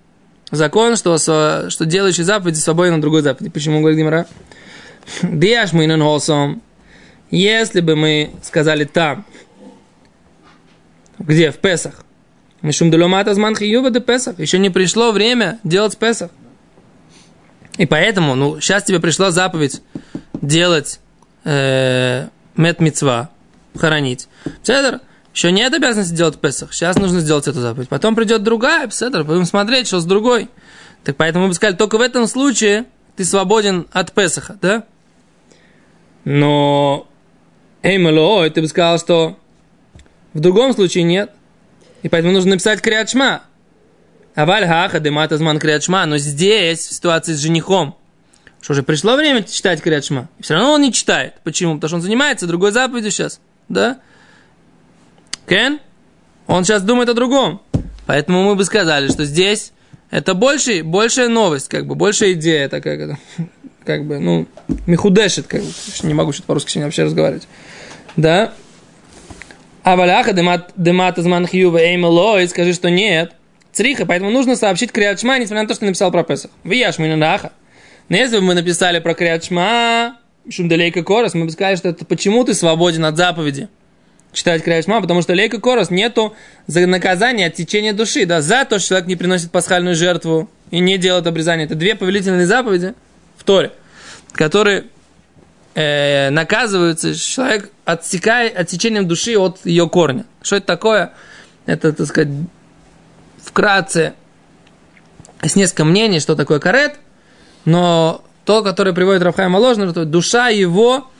Закон, 0.50 0.96
что, 0.96 1.18
что 1.18 1.84
делающий 1.84 2.22
заповеди 2.22 2.58
свободен 2.58 2.94
от 2.94 3.00
другой 3.00 3.22
заповеди. 3.22 3.50
Почему, 3.50 3.80
говорит 3.80 3.98
Гимара? 3.98 4.26
Диаш 5.22 5.72
мы 5.72 5.86
носом. 5.86 6.62
Если 7.30 7.80
бы 7.80 7.96
мы 7.96 8.30
сказали 8.42 8.84
там, 8.84 9.24
где? 11.18 11.50
В 11.50 11.58
Песах. 11.58 12.04
Мишум 12.62 12.90
деломата 12.90 13.34
зман 13.34 13.56
хиюба 13.56 13.90
де 13.90 14.00
Песах. 14.00 14.38
Еще 14.38 14.58
не 14.58 14.70
пришло 14.70 15.12
время 15.12 15.58
делать 15.64 15.98
Песах. 15.98 16.30
И 17.78 17.86
поэтому, 17.86 18.34
ну, 18.34 18.60
сейчас 18.60 18.84
тебе 18.84 19.00
пришла 19.00 19.30
заповедь 19.30 19.82
делать 20.40 21.00
э, 21.44 22.28
мет 22.56 22.78
хоронить. 23.76 24.28
Цедр, 24.62 25.00
еще 25.36 25.52
нет 25.52 25.74
обязанности 25.74 26.14
делать 26.14 26.40
Песах. 26.40 26.72
Сейчас 26.72 26.96
нужно 26.96 27.20
сделать 27.20 27.46
эту 27.46 27.60
заповедь. 27.60 27.90
Потом 27.90 28.16
придет 28.16 28.42
другая, 28.42 28.88
Цедр, 28.88 29.22
будем 29.22 29.44
смотреть, 29.44 29.86
что 29.86 30.00
с 30.00 30.06
другой. 30.06 30.48
Так 31.04 31.16
поэтому 31.16 31.44
мы 31.44 31.48
бы 31.50 31.54
сказали, 31.54 31.76
только 31.76 31.98
в 31.98 32.00
этом 32.00 32.26
случае 32.26 32.86
ты 33.16 33.24
свободен 33.26 33.86
от 33.92 34.12
Песаха, 34.12 34.56
да? 34.62 34.84
Но, 36.24 37.06
эй, 37.82 37.98
малой, 37.98 38.48
ты 38.48 38.62
бы 38.62 38.66
сказал, 38.66 38.98
что 38.98 39.38
в 40.32 40.40
другом 40.40 40.72
случае 40.72 41.04
нет. 41.04 41.30
И 42.02 42.08
поэтому 42.08 42.32
нужно 42.32 42.52
написать 42.52 42.80
криачма. 42.80 43.42
Аваль 44.34 44.66
хаха 44.66 45.00
демата 45.00 45.36
зман 45.36 45.58
криачма. 45.58 46.06
Но 46.06 46.16
здесь, 46.16 46.78
в 46.78 46.94
ситуации 46.94 47.34
с 47.34 47.40
женихом, 47.40 47.94
что 48.62 48.72
же, 48.72 48.82
пришло 48.82 49.16
время 49.16 49.42
читать 49.42 49.82
криачма. 49.82 50.30
Все 50.40 50.54
равно 50.54 50.72
он 50.72 50.80
не 50.80 50.94
читает. 50.94 51.34
Почему? 51.44 51.74
Потому 51.74 51.88
что 51.88 51.96
он 51.96 52.02
занимается 52.02 52.46
другой 52.46 52.72
заповедью 52.72 53.10
сейчас. 53.10 53.38
Да? 53.68 54.00
Кен? 55.48 55.80
Он 56.46 56.64
сейчас 56.64 56.82
думает 56.82 57.08
о 57.08 57.14
другом. 57.14 57.62
Поэтому 58.06 58.44
мы 58.44 58.54
бы 58.54 58.64
сказали, 58.64 59.08
что 59.08 59.24
здесь 59.24 59.72
это 60.10 60.34
больше, 60.34 60.82
большая 60.82 61.28
новость, 61.28 61.68
как 61.68 61.86
бы, 61.86 61.94
большая 61.94 62.32
идея 62.34 62.68
такая, 62.68 63.18
как, 63.84 64.06
бы, 64.06 64.18
ну, 64.18 64.46
михудешит, 64.86 65.46
как 65.46 65.62
бы, 65.62 65.68
не 66.02 66.14
могу 66.14 66.32
что-то 66.32 66.46
по-русски 66.46 66.70
сегодня 66.70 66.86
вообще 66.86 67.04
разговаривать. 67.04 67.48
Да? 68.16 68.52
А 69.82 69.96
валяха 69.96 70.32
демат 70.32 71.18
изман 71.18 71.46
хьюва 71.46 71.78
эймелой, 71.78 72.48
скажи, 72.48 72.72
что 72.72 72.90
нет. 72.90 73.32
Цриха, 73.72 74.06
поэтому 74.06 74.30
нужно 74.30 74.56
сообщить 74.56 74.90
Криадшма, 74.90 75.38
несмотря 75.38 75.62
на 75.62 75.68
то, 75.68 75.74
что 75.74 75.84
написал 75.84 76.10
про 76.10 76.24
Песах. 76.24 76.50
Вияш 76.64 76.98
минунаха. 76.98 77.52
Но 78.08 78.16
если 78.16 78.38
бы 78.38 78.42
мы 78.42 78.54
написали 78.54 79.00
про 79.00 79.14
Криадшма, 79.14 80.16
Шумдалейка 80.48 81.02
Корос, 81.02 81.34
мы 81.34 81.44
бы 81.44 81.50
сказали, 81.50 81.76
что 81.76 81.88
это 81.90 82.04
почему 82.04 82.42
ты 82.44 82.54
свободен 82.54 83.04
от 83.04 83.16
заповеди 83.16 83.68
читать 84.36 84.62
Криадшма, 84.62 85.00
потому 85.00 85.22
что 85.22 85.32
Лейка 85.32 85.58
Корос 85.58 85.90
нету 85.90 86.36
за 86.66 86.86
наказания 86.86 87.46
от 87.46 87.54
течения 87.54 87.94
души, 87.94 88.26
да, 88.26 88.42
за 88.42 88.66
то, 88.66 88.78
что 88.78 88.90
человек 88.90 89.08
не 89.08 89.16
приносит 89.16 89.50
пасхальную 89.50 89.96
жертву 89.96 90.50
и 90.70 90.78
не 90.80 90.98
делает 90.98 91.26
обрезание. 91.26 91.64
Это 91.64 91.74
две 91.74 91.94
повелительные 91.94 92.46
заповеди 92.46 92.94
в 93.38 93.44
Торе, 93.44 93.72
которые 94.32 94.84
э, 95.74 96.28
наказываются, 96.28 97.14
человек 97.14 97.70
отсекает 97.86 98.56
отсечением 98.58 99.08
души 99.08 99.38
от 99.38 99.64
ее 99.64 99.88
корня. 99.88 100.26
Что 100.42 100.56
это 100.56 100.66
такое? 100.66 101.12
Это, 101.64 101.94
так 101.94 102.06
сказать, 102.06 102.28
вкратце 103.42 104.12
есть 105.42 105.56
несколько 105.56 105.84
мнений, 105.84 106.20
что 106.20 106.36
такое 106.36 106.58
карет, 106.58 106.96
но 107.64 108.22
то, 108.44 108.62
которое 108.62 108.92
приводит 108.92 109.22
Рафхайма 109.22 109.56
ложно, 109.56 109.90
что 109.90 110.04
душа 110.04 110.48
его 110.48 111.10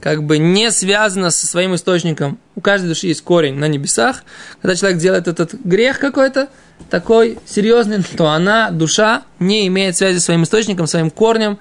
как 0.00 0.22
бы 0.22 0.38
не 0.38 0.70
связана 0.70 1.30
со 1.30 1.46
своим 1.46 1.74
источником. 1.74 2.38
У 2.54 2.60
каждой 2.60 2.88
души 2.88 3.08
есть 3.08 3.22
корень 3.22 3.54
на 3.54 3.66
небесах. 3.66 4.22
Когда 4.62 4.76
человек 4.76 4.98
делает 4.98 5.28
этот 5.28 5.54
грех 5.54 5.98
какой-то, 5.98 6.48
такой 6.90 7.38
серьезный, 7.46 8.02
то 8.16 8.28
она, 8.28 8.70
душа, 8.70 9.22
не 9.38 9.66
имеет 9.66 9.96
связи 9.96 10.18
со 10.18 10.26
своим 10.26 10.44
источником, 10.44 10.86
своим 10.86 11.10
корнем 11.10 11.58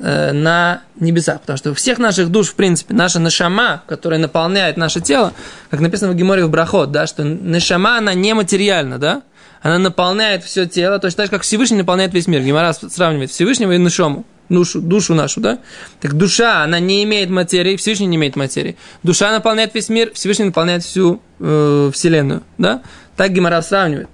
э, 0.00 0.32
на 0.32 0.82
небесах. 0.96 1.40
Потому 1.40 1.56
что 1.56 1.70
у 1.72 1.74
всех 1.74 1.98
наших 1.98 2.30
душ, 2.30 2.48
в 2.48 2.54
принципе, 2.54 2.94
наша 2.94 3.18
нашама, 3.18 3.82
которая 3.88 4.20
наполняет 4.20 4.76
наше 4.76 5.00
тело, 5.00 5.32
как 5.70 5.80
написано 5.80 6.12
в 6.12 6.14
Геморе 6.14 6.44
в 6.44 6.50
Брахот, 6.50 6.92
да, 6.92 7.06
что 7.06 7.24
нашама, 7.24 7.98
она 7.98 8.14
нематериальна, 8.14 8.98
да, 8.98 9.22
она 9.60 9.78
наполняет 9.78 10.44
все 10.44 10.66
тело, 10.66 10.98
точно 10.98 11.18
так 11.18 11.26
же, 11.26 11.30
как 11.30 11.42
Всевышний 11.42 11.78
наполняет 11.78 12.14
весь 12.14 12.26
мир. 12.26 12.42
Гемора 12.42 12.72
сравнивает 12.72 13.30
Всевышнего 13.30 13.72
и 13.72 13.78
Нашому, 13.78 14.24
душу, 14.48 14.80
душу 14.80 15.14
нашу, 15.14 15.40
да? 15.40 15.58
Так 16.00 16.14
душа, 16.14 16.62
она 16.62 16.80
не 16.80 17.04
имеет 17.04 17.30
материи, 17.30 17.76
Всевышний 17.76 18.06
не 18.06 18.16
имеет 18.16 18.36
материи. 18.36 18.76
Душа 19.02 19.30
наполняет 19.32 19.74
весь 19.74 19.88
мир, 19.88 20.12
Всевышний 20.14 20.46
наполняет 20.46 20.82
всю 20.84 21.20
э, 21.40 21.90
Вселенную, 21.92 22.42
да? 22.58 22.82
Так 23.16 23.32
Гемора 23.32 23.62
сравнивает. 23.62 24.08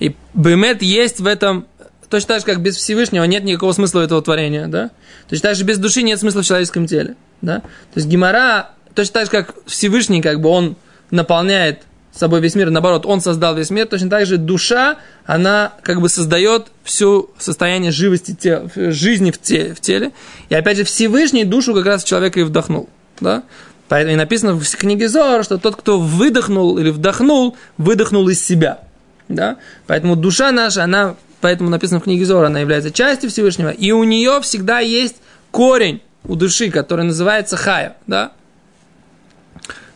И 0.00 0.14
Бемет 0.34 0.82
есть 0.82 1.20
в 1.20 1.26
этом, 1.26 1.66
точно 2.08 2.28
так 2.28 2.40
же, 2.40 2.46
как 2.46 2.62
без 2.62 2.76
Всевышнего 2.76 3.24
нет 3.24 3.44
никакого 3.44 3.72
смысла 3.72 4.00
этого 4.00 4.22
творения, 4.22 4.66
да? 4.68 4.90
Точно 5.28 5.50
так 5.50 5.56
же 5.56 5.64
без 5.64 5.78
души 5.78 6.02
нет 6.02 6.20
смысла 6.20 6.42
в 6.42 6.46
человеческом 6.46 6.86
теле, 6.86 7.16
да? 7.42 7.60
То 7.60 7.96
есть 7.96 8.06
Гемора, 8.06 8.70
точно 8.94 9.14
так 9.14 9.24
же, 9.26 9.30
как 9.30 9.54
Всевышний, 9.66 10.22
как 10.22 10.40
бы 10.40 10.48
он 10.48 10.76
наполняет 11.10 11.82
собой 12.12 12.40
весь 12.40 12.54
мир, 12.54 12.70
наоборот, 12.70 13.06
он 13.06 13.20
создал 13.20 13.54
весь 13.54 13.70
мир, 13.70 13.86
точно 13.86 14.10
так 14.10 14.26
же 14.26 14.38
душа, 14.38 14.96
она 15.24 15.72
как 15.82 16.00
бы 16.00 16.08
создает 16.08 16.68
все 16.82 17.28
состояние 17.38 17.92
живости, 17.92 18.34
тела, 18.34 18.70
жизни 18.74 19.30
в 19.30 19.40
теле, 19.40 19.74
в 19.74 19.80
теле. 19.80 20.12
И 20.48 20.54
опять 20.54 20.78
же, 20.78 20.84
Всевышний 20.84 21.44
душу 21.44 21.74
как 21.74 21.86
раз 21.86 22.04
в 22.04 22.06
человека 22.06 22.40
и 22.40 22.42
вдохнул. 22.42 22.88
Да? 23.20 23.42
Поэтому 23.88 24.14
и 24.14 24.16
написано 24.16 24.54
в 24.54 24.76
книге 24.76 25.08
Зор, 25.08 25.44
что 25.44 25.58
тот, 25.58 25.76
кто 25.76 25.98
выдохнул 25.98 26.78
или 26.78 26.90
вдохнул, 26.90 27.56
выдохнул 27.78 28.28
из 28.28 28.44
себя. 28.44 28.80
Да? 29.28 29.56
Поэтому 29.86 30.16
душа 30.16 30.52
наша, 30.52 30.84
она, 30.84 31.16
поэтому 31.40 31.70
написано 31.70 32.00
в 32.00 32.04
книге 32.04 32.24
Зор, 32.24 32.44
она 32.44 32.60
является 32.60 32.90
частью 32.90 33.30
Всевышнего, 33.30 33.70
и 33.70 33.92
у 33.92 34.04
нее 34.04 34.40
всегда 34.42 34.80
есть 34.80 35.16
корень 35.50 36.02
у 36.24 36.36
души, 36.36 36.70
который 36.70 37.04
называется 37.04 37.56
хая. 37.56 37.96
Да? 38.06 38.32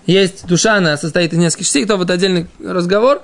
Есть 0.07 0.47
душа, 0.47 0.77
она 0.77 0.97
состоит 0.97 1.33
из 1.33 1.39
нескольких 1.39 1.67
частей, 1.67 1.87
то 1.87 1.97
вот 1.97 2.11
отдельный 2.11 2.47
разговор, 2.65 3.23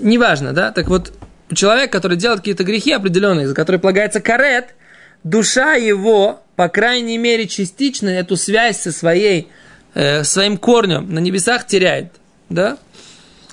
неважно, 0.00 0.52
да, 0.52 0.72
так 0.72 0.88
вот, 0.88 1.12
человек, 1.54 1.92
который 1.92 2.16
делает 2.16 2.40
какие-то 2.40 2.64
грехи 2.64 2.92
определенные, 2.92 3.46
за 3.46 3.54
которые 3.54 3.80
полагается 3.80 4.20
карет, 4.20 4.74
душа 5.22 5.74
его, 5.74 6.42
по 6.56 6.68
крайней 6.68 7.18
мере, 7.18 7.46
частично 7.46 8.08
эту 8.08 8.36
связь 8.36 8.80
со 8.80 8.92
своей, 8.92 9.48
э, 9.94 10.24
своим 10.24 10.58
корнем 10.58 11.12
на 11.12 11.20
небесах 11.20 11.66
теряет, 11.66 12.12
да, 12.48 12.78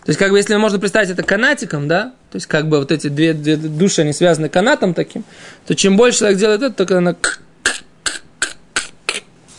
то 0.06 0.12
есть, 0.12 0.20
как 0.20 0.30
бы, 0.30 0.38
если 0.38 0.56
можно 0.56 0.78
представить 0.78 1.10
это 1.10 1.24
канатиком, 1.24 1.88
да, 1.88 2.14
то 2.32 2.36
есть, 2.36 2.46
как 2.46 2.70
бы, 2.70 2.78
вот 2.78 2.92
эти 2.92 3.08
две, 3.08 3.34
две 3.34 3.58
души, 3.58 4.02
они 4.02 4.14
связаны 4.14 4.50
канатом 4.50 4.94
таким, 4.94 5.24
то 5.66 5.76
чем 5.76 5.98
больше 5.98 6.20
человек 6.20 6.38
делает 6.38 6.62
это, 6.62 6.76
только 6.76 7.00
она 7.00 7.16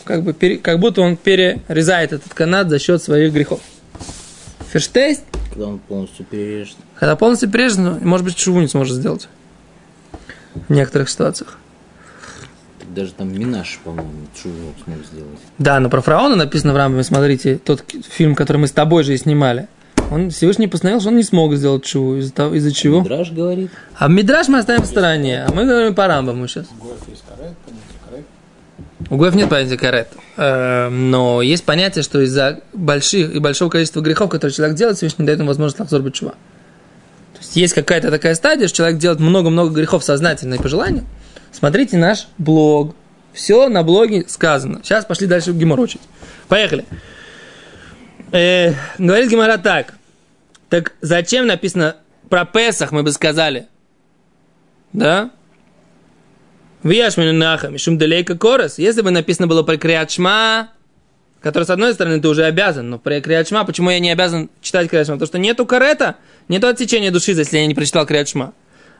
как, 0.07 0.23
бы, 0.23 0.33
пере, 0.33 0.57
как 0.57 0.79
будто 0.79 1.01
он 1.01 1.17
перерезает 1.17 2.13
этот 2.13 2.33
канат 2.33 2.69
за 2.69 2.79
счет 2.79 3.03
своих 3.03 3.31
грехов. 3.33 3.59
Ферштейст, 4.71 5.23
Когда 5.51 5.67
он 5.67 5.79
полностью 5.79 6.25
перережет. 6.25 6.75
когда 6.99 7.15
полностью 7.15 7.49
перерезан, 7.49 7.83
ну, 7.85 7.99
может 8.07 8.25
быть, 8.25 8.37
шуву 8.37 8.59
не 8.61 8.67
сможет 8.67 8.95
сделать. 8.95 9.27
В 10.67 10.73
некоторых 10.73 11.09
ситуациях. 11.09 11.57
Даже 12.95 13.11
там 13.13 13.31
Минаш, 13.31 13.79
по-моему, 13.83 14.11
Чувок 14.41 14.73
смог 14.83 14.97
сделать. 15.05 15.39
Да, 15.59 15.79
но 15.79 15.89
про 15.89 16.01
фараона 16.01 16.35
написано 16.35 16.73
в 16.73 16.77
Рамбаме, 16.77 17.03
смотрите, 17.03 17.57
тот 17.63 17.83
фильм, 18.09 18.33
который 18.33 18.57
мы 18.57 18.67
с 18.67 18.71
тобой 18.71 19.03
же 19.03 19.13
и 19.13 19.17
снимали. 19.17 19.67
Он 20.09 20.29
Всевышний 20.31 20.67
постановил, 20.67 20.99
что 21.01 21.09
он 21.09 21.17
не 21.17 21.23
смог 21.23 21.53
сделать 21.55 21.85
шуву. 21.85 22.15
Из-за, 22.17 22.31
того- 22.33 22.55
из-за 22.55 22.71
чего? 22.71 23.01
Драж 23.01 23.31
говорит. 23.31 23.71
А 23.97 24.07
Мидраш 24.07 24.47
мы 24.47 24.59
оставим 24.59 24.81
в 24.81 24.85
стороне, 24.87 25.43
а 25.47 25.53
мы 25.53 25.65
говорим 25.65 25.93
по 25.93 26.07
Рамбаму 26.07 26.47
сейчас. 26.47 26.65
У 29.09 29.17
Гоев 29.17 29.35
нет 29.35 29.49
понятия 29.49 29.77
карет. 29.77 30.09
Э, 30.35 30.89
Но 30.89 31.41
есть 31.41 31.63
понятие, 31.63 32.03
что 32.03 32.21
из-за 32.21 32.59
больших 32.73 33.33
и 33.33 33.39
большого 33.39 33.69
количества 33.69 34.01
грехов, 34.01 34.29
которые 34.29 34.53
человек 34.53 34.75
делает, 34.75 34.97
Всевышний 34.97 35.25
дает 35.25 35.39
ему 35.39 35.47
возможность 35.47 35.79
лахзор 35.79 36.11
чува. 36.11 36.31
То 36.31 37.39
есть 37.39 37.55
есть 37.55 37.73
какая-то 37.73 38.11
такая 38.11 38.35
стадия, 38.35 38.67
что 38.67 38.77
человек 38.77 38.97
делает 38.97 39.19
много-много 39.19 39.73
грехов 39.73 40.03
сознательно 40.03 40.55
и 40.55 40.57
по 40.57 40.67
желанию. 40.67 41.05
Смотрите 41.51 41.97
наш 41.97 42.27
блог. 42.37 42.95
Все 43.33 43.69
на 43.69 43.83
блоге 43.83 44.25
сказано. 44.27 44.81
Сейчас 44.83 45.05
пошли 45.05 45.27
дальше 45.27 45.51
в 45.51 45.57
Гемор 45.57 45.79
учить. 45.79 46.01
Поехали. 46.47 46.85
Э, 48.31 48.73
говорит 48.97 49.29
Гимара 49.29 49.57
так. 49.57 49.93
Так 50.69 50.93
зачем 51.01 51.47
написано 51.47 51.95
про 52.29 52.45
Песах, 52.45 52.91
мы 52.91 53.03
бы 53.03 53.11
сказали? 53.11 53.67
Да? 54.91 55.31
Вияшмину 56.87 57.33
наха, 57.33 57.67
мишум 57.67 57.97
далейка 57.97 58.37
корос. 58.37 58.77
Если 58.77 59.01
бы 59.01 59.11
написано 59.11 59.47
было 59.47 59.63
про 59.63 59.77
Криачма, 59.77 60.69
который, 61.41 61.65
с 61.65 61.69
одной 61.69 61.93
стороны, 61.93 62.21
ты 62.21 62.27
уже 62.27 62.45
обязан, 62.45 62.89
но 62.89 62.97
про 62.97 63.19
Криачма, 63.19 63.65
почему 63.65 63.89
я 63.89 63.99
не 63.99 64.09
обязан 64.09 64.49
читать 64.61 64.89
Криачма? 64.89 65.15
Потому 65.15 65.27
что 65.27 65.37
нету 65.37 65.65
карета, 65.65 66.15
нету 66.47 66.67
отсечения 66.67 67.11
души, 67.11 67.31
если 67.31 67.57
я 67.57 67.67
не 67.67 67.75
прочитал 67.75 68.05
Криачма. 68.05 68.53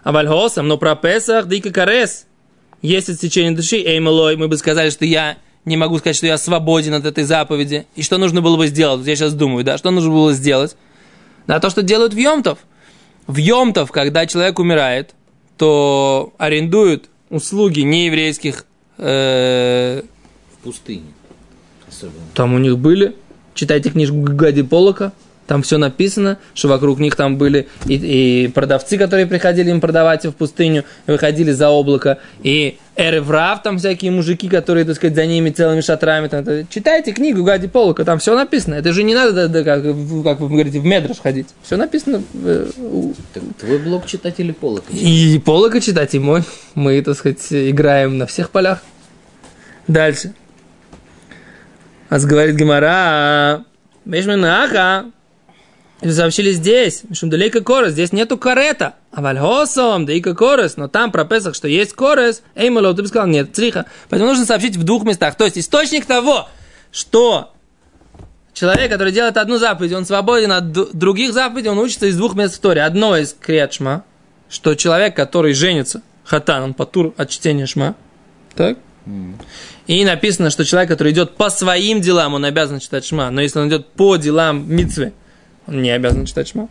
А 0.04 0.12
вальгосом, 0.12 0.68
но 0.68 0.78
про 0.78 0.96
Песах, 0.96 1.48
дика 1.48 1.72
карес, 1.72 2.28
есть 2.82 3.10
отсечение 3.10 3.52
души, 3.52 3.78
эй, 3.78 4.00
малой, 4.00 4.36
мы 4.36 4.48
бы 4.48 4.58
сказали, 4.58 4.90
что 4.90 5.06
я 5.06 5.38
не 5.66 5.78
могу 5.78 5.98
сказать, 5.98 6.16
что 6.16 6.28
я 6.28 6.38
свободен 6.38 6.94
от 6.94 7.06
этой 7.06 7.24
заповеди. 7.24 7.88
И 7.96 8.04
что 8.04 8.18
нужно 8.18 8.42
было 8.42 8.58
бы 8.58 8.68
сделать? 8.68 9.06
Я 9.06 9.16
сейчас 9.16 9.34
думаю, 9.34 9.64
да, 9.64 9.78
что 9.78 9.92
нужно 9.92 10.12
было 10.12 10.34
сделать? 10.34 10.76
Да, 11.48 11.60
то, 11.60 11.70
что 11.70 11.82
делают 11.82 12.14
в 12.14 12.18
Йомтов. 12.18 12.60
В 13.28 13.38
Йомтов, 13.38 13.92
когда 13.92 14.26
человек 14.26 14.60
умирает, 14.60 15.16
то 15.58 16.34
арендуют 16.38 17.10
услуги 17.30 17.82
нееврейских 17.82 18.66
э, 18.98 20.02
В 20.54 20.64
пустыне. 20.64 21.14
Особенно. 21.88 22.26
Там 22.34 22.54
у 22.54 22.58
них 22.58 22.78
были. 22.78 23.16
Читайте 23.54 23.90
книжку 23.90 24.22
Гади 24.22 24.64
Полока. 24.64 25.14
Там 25.48 25.64
все 25.64 25.78
написано, 25.78 26.38
что 26.54 26.68
вокруг 26.68 27.00
них 27.00 27.16
там 27.16 27.38
были 27.38 27.68
и, 27.88 27.96
и 28.44 28.48
продавцы, 28.50 28.98
которые 28.98 29.26
приходили 29.28 29.70
им 29.72 29.80
продавать 29.80 30.26
в 30.26 30.34
пустыню, 30.34 30.84
выходили 31.08 31.52
за 31.52 31.70
облако, 31.70 32.18
и 32.44 32.78
Эреврав, 32.98 33.62
там 33.64 33.78
всякие 33.78 34.12
мужики, 34.12 34.50
которые, 34.50 34.84
так 34.84 34.96
сказать, 34.96 35.16
за 35.16 35.26
ними 35.26 35.52
целыми 35.52 35.82
шатрами. 35.82 36.28
Там, 36.28 36.42
это- 36.42 36.66
читайте 36.70 37.14
книгу 37.14 37.44
Гади 37.44 37.68
Полока, 37.68 38.04
там 38.04 38.20
все 38.20 38.36
написано. 38.36 38.74
Это 38.76 38.92
же 38.92 39.04
не 39.04 39.14
надо, 39.16 39.32
да, 39.34 39.48
да, 39.48 39.64
как, 39.64 39.84
как 39.84 40.40
вы 40.42 40.50
говорите, 40.50 40.80
в 40.80 40.86
медраж 40.86 41.18
ходить. 41.20 41.48
Все 41.64 41.78
написано. 41.78 42.22
э, 42.44 42.68
Так 43.34 43.44
твой 43.60 43.78
блог 43.78 44.06
читать 44.06 44.36
или 44.40 44.52
полок? 44.52 44.84
и 44.92 45.40
Полока 45.46 45.80
читать, 45.80 46.14
и 46.16 46.20
мой. 46.20 46.44
Мы, 46.76 47.02
так 47.02 47.16
сказать, 47.16 47.46
играем 47.52 48.18
на 48.18 48.26
всех 48.26 48.50
полях. 48.50 48.82
Дальше. 49.88 50.34
А 52.10 52.20
говорит 52.20 52.56
Гимара, 52.56 53.64
Мешминаха, 54.06 55.06
сообщили 56.04 56.52
здесь, 56.52 57.04
Мишум 57.10 57.30
далейка 57.30 57.62
корос, 57.62 57.92
здесь 57.92 58.12
нету 58.12 58.38
карета. 58.38 58.96
А 59.12 59.22
вальгосом, 59.22 60.06
далейка 60.06 60.36
корос, 60.36 60.78
но 60.78 60.88
там 60.88 61.12
про 61.12 61.26
Песах, 61.26 61.56
что 61.56 61.68
есть 61.68 61.94
корос, 61.94 62.44
эй, 62.56 62.70
малов, 62.70 62.96
ты 62.96 63.02
бы 63.02 63.08
сказал, 63.08 63.28
нет, 63.28 63.56
цриха. 63.56 63.86
Поэтому 64.10 64.30
нужно 64.30 64.46
сообщить 64.46 64.78
в 64.78 64.84
двух 64.84 65.04
местах. 65.04 65.36
То 65.36 65.46
есть 65.46 65.58
источник 65.58 66.06
того, 66.06 66.48
что 66.92 67.54
человек, 68.54 68.92
который 68.92 69.12
делает 69.12 69.38
одну 69.38 69.58
заповедь, 69.58 69.94
он 69.94 70.06
свободен 70.06 70.52
от 70.52 70.72
других 70.98 71.34
заповедей, 71.34 71.70
он 71.70 71.80
учится 71.80 72.08
из 72.08 72.18
двух 72.18 72.36
мест 72.36 72.56
в 72.56 72.60
Торе. 72.60 72.84
Одно 72.84 73.18
из 73.18 73.36
Криат-Шма, 73.40 74.04
что 74.50 74.76
человек, 74.76 75.16
который 75.16 75.54
женится, 75.54 76.02
хатан, 76.24 76.64
он 76.64 76.74
патур 76.74 77.14
от 77.18 77.30
чтения 77.30 77.66
Шма. 77.66 77.96
Так? 78.56 78.78
И 79.88 80.04
написано, 80.04 80.50
что 80.50 80.66
человек, 80.66 80.90
который 80.90 81.14
идет 81.14 81.38
по 81.38 81.50
своим 81.50 82.02
делам, 82.02 82.34
он 82.34 82.46
обязан 82.46 82.80
читать 82.80 83.06
Шма. 83.06 83.30
Но 83.32 83.42
если 83.42 83.60
он 83.60 83.70
идет 83.70 83.88
по 83.88 84.18
делам 84.18 84.70
Мицвы, 84.70 85.14
он 85.68 85.82
не 85.82 85.92
обязан 85.92 86.26
читать 86.26 86.48
Шма. 86.48 86.70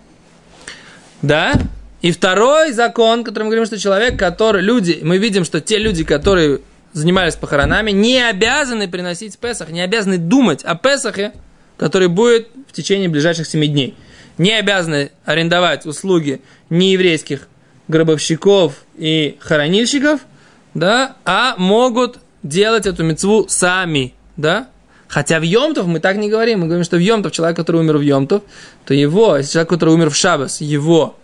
Да? 1.22 1.54
И 2.02 2.12
второй 2.12 2.72
закон, 2.72 3.24
который 3.24 3.44
мы 3.44 3.50
говорим, 3.50 3.66
что 3.66 3.78
человек, 3.78 4.18
который, 4.18 4.62
люди, 4.62 5.00
мы 5.02 5.18
видим, 5.18 5.44
что 5.44 5.60
те 5.60 5.78
люди, 5.78 6.04
которые 6.04 6.60
занимались 6.92 7.36
похоронами, 7.36 7.90
не 7.90 8.18
обязаны 8.18 8.88
приносить 8.88 9.38
Песах, 9.38 9.70
не 9.70 9.80
обязаны 9.80 10.18
думать 10.18 10.64
о 10.64 10.76
Песахе, 10.76 11.32
который 11.76 12.08
будет 12.08 12.48
в 12.68 12.72
течение 12.72 13.08
ближайших 13.08 13.46
семи 13.46 13.66
дней. 13.68 13.94
Не 14.38 14.52
обязаны 14.52 15.10
арендовать 15.24 15.86
услуги 15.86 16.40
нееврейских 16.70 17.48
гробовщиков 17.88 18.84
и 18.96 19.36
хоронильщиков, 19.40 20.20
да, 20.74 21.16
а 21.24 21.54
могут 21.56 22.18
делать 22.42 22.86
эту 22.86 23.02
мецву 23.04 23.46
сами, 23.48 24.14
да. 24.36 24.68
Хотя 25.08 25.38
в 25.38 25.42
Йомтов 25.42 25.86
мы 25.86 26.00
так 26.00 26.16
не 26.16 26.28
говорим, 26.28 26.60
мы 26.60 26.66
говорим, 26.66 26.84
что 26.84 26.96
в 26.96 27.00
Йомтов 27.00 27.32
человек, 27.32 27.56
который 27.56 27.80
умер 27.80 27.98
в 27.98 28.00
Йомтов, 28.00 28.42
то 28.84 28.94
его, 28.94 29.36
если 29.36 29.52
человек, 29.52 29.70
который 29.70 29.94
умер 29.94 30.10
в 30.10 30.16
Шабас, 30.16 30.60
его 30.60 31.16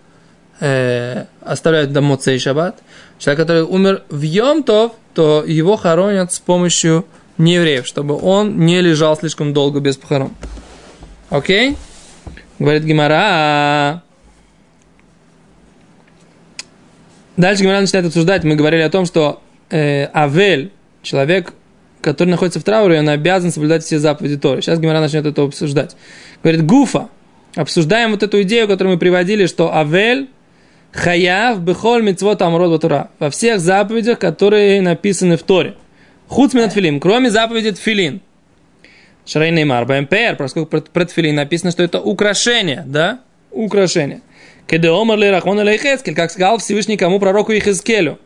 э, 0.60 1.24
оставляют 1.40 1.92
до 1.92 2.00
Моцей 2.00 2.38
Шаббат. 2.38 2.78
Человек, 3.18 3.40
который 3.40 3.62
умер 3.62 4.02
в 4.08 4.22
Йомтов, 4.22 4.92
то 5.14 5.44
его 5.44 5.76
хоронят 5.76 6.32
с 6.32 6.38
помощью 6.38 7.04
неевреев, 7.38 7.86
чтобы 7.86 8.18
он 8.18 8.58
не 8.58 8.80
лежал 8.80 9.16
слишком 9.16 9.52
долго 9.52 9.80
без 9.80 9.96
похорон. 9.96 10.32
Окей? 11.30 11.76
Говорит 12.58 12.84
Гимара. 12.84 14.02
Дальше 17.36 17.62
Гимара 17.62 17.80
начинает 17.80 18.06
обсуждать. 18.06 18.44
Мы 18.44 18.54
говорили 18.54 18.82
о 18.82 18.90
том, 18.90 19.06
что 19.06 19.42
э, 19.70 20.08
Авель, 20.14 20.70
человек, 21.02 21.54
который 22.02 22.28
находится 22.28 22.60
в 22.60 22.64
трауре, 22.64 22.98
он 22.98 23.08
обязан 23.08 23.50
соблюдать 23.50 23.84
все 23.84 23.98
заповеди 23.98 24.36
Торы. 24.36 24.60
Сейчас 24.60 24.78
Гимара 24.78 25.00
начнет 25.00 25.24
это 25.24 25.42
обсуждать. 25.42 25.96
Говорит, 26.42 26.66
Гуфа. 26.66 27.08
Обсуждаем 27.54 28.12
вот 28.12 28.22
эту 28.22 28.42
идею, 28.42 28.66
которую 28.66 28.94
мы 28.94 28.98
приводили, 28.98 29.46
что 29.46 29.74
Авель 29.74 30.28
Хаяв 30.92 31.60
бехоль 31.60 32.02
митцвот 32.02 32.42
амрот 32.42 32.70
батура. 32.70 33.08
Во 33.18 33.30
всех 33.30 33.60
заповедях, 33.60 34.18
которые 34.18 34.82
написаны 34.82 35.36
в 35.36 35.42
Торе. 35.42 35.74
Худ 36.28 36.52
филин, 36.52 37.00
кроме 37.00 37.30
заповеди 37.30 37.72
тфилин. 37.72 38.20
Шарейный 39.24 39.64
мар, 39.64 39.86
БМПР, 39.86 40.36
поскольку 40.36 40.70
про, 40.70 40.80
про 40.80 41.04
тфилин 41.04 41.34
написано, 41.34 41.70
что 41.70 41.82
это 41.82 42.00
украшение, 42.00 42.84
да? 42.86 43.20
Украшение. 43.50 44.20
Кеде 44.66 44.88
омар 44.88 45.18
ли 45.18 45.30
рахмон 45.30 45.58
алейхескель, 45.60 46.14
как 46.14 46.30
сказал 46.30 46.58
Всевышний 46.58 46.96
кому 46.96 47.20
пророку 47.20 47.52
Ихискелю. 47.52 48.18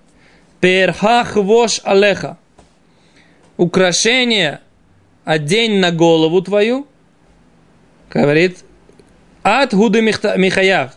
Перхах 0.61 1.37
вош 1.37 1.81
алеха. 1.85 2.39
Украшение 3.57 4.61
одень 5.25 5.81
на 5.81 5.91
голову 5.93 6.43
твою, 6.43 6.87
говорит, 8.11 8.59
от 9.43 9.75
гуды 9.75 10.01
михаяв. 10.03 10.93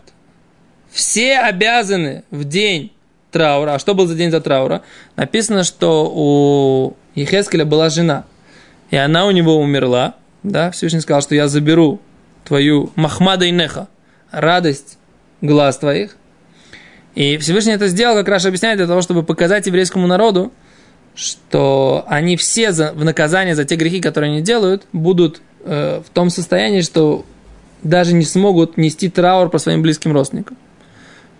Все 0.90 1.38
обязаны 1.38 2.24
в 2.30 2.44
день 2.44 2.92
траура. 3.30 3.74
А 3.74 3.78
что 3.78 3.94
был 3.94 4.06
за 4.06 4.14
день 4.14 4.30
за 4.30 4.40
траура? 4.40 4.82
Написано, 5.16 5.64
что 5.64 6.10
у 6.12 6.96
Ехескеля 7.14 7.64
была 7.64 7.88
жена. 7.90 8.24
И 8.90 8.96
она 8.96 9.26
у 9.26 9.30
него 9.30 9.56
умерла. 9.56 10.14
Да, 10.42 10.70
Всевышний 10.70 11.00
сказал, 11.00 11.22
что 11.22 11.34
я 11.34 11.48
заберу 11.48 12.00
твою 12.44 12.90
махмада 12.96 13.44
и 13.44 13.50
неха, 13.50 13.88
радость 14.30 14.98
глаз 15.40 15.78
твоих. 15.78 16.16
И 17.14 17.36
Всевышний 17.36 17.72
это 17.72 17.88
сделал, 17.88 18.16
как 18.16 18.28
Раша 18.28 18.48
объясняет, 18.48 18.78
для 18.78 18.86
того, 18.86 19.02
чтобы 19.02 19.22
показать 19.22 19.66
еврейскому 19.66 20.06
народу, 20.06 20.52
что 21.20 22.04
они 22.08 22.38
все 22.38 22.72
за, 22.72 22.92
в 22.92 23.04
наказание 23.04 23.54
за 23.54 23.66
те 23.66 23.76
грехи, 23.76 24.00
которые 24.00 24.32
они 24.32 24.40
делают, 24.40 24.84
будут 24.94 25.42
э, 25.64 26.00
в 26.04 26.08
том 26.10 26.30
состоянии, 26.30 26.80
что 26.80 27.26
даже 27.82 28.14
не 28.14 28.24
смогут 28.24 28.78
нести 28.78 29.10
траур 29.10 29.50
по 29.50 29.58
своим 29.58 29.82
близким 29.82 30.12
родственникам. 30.12 30.56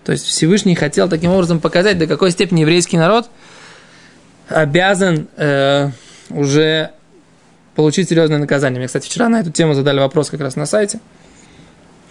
То 0.05 0.13
есть 0.13 0.27
Всевышний 0.27 0.75
хотел 0.75 1.09
таким 1.09 1.31
образом 1.31 1.61
показать, 1.61 1.99
до 1.99 2.07
какой 2.07 2.31
степени 2.31 2.61
еврейский 2.61 2.99
народ 2.99 3.31
обязан 4.49 5.29
э, 5.39 5.91
уже 6.29 6.91
получить 7.75 8.11
серьезное 8.11 8.39
наказание. 8.39 8.79
Мне, 8.79 8.87
кстати, 8.87 9.07
вчера 9.07 9.31
на 9.31 9.41
эту 9.41 9.51
тему 9.51 9.73
задали 9.73 9.99
вопрос 9.99 10.29
как 10.29 10.43
раз 10.43 10.57
на 10.57 10.67
сайте, 10.67 11.01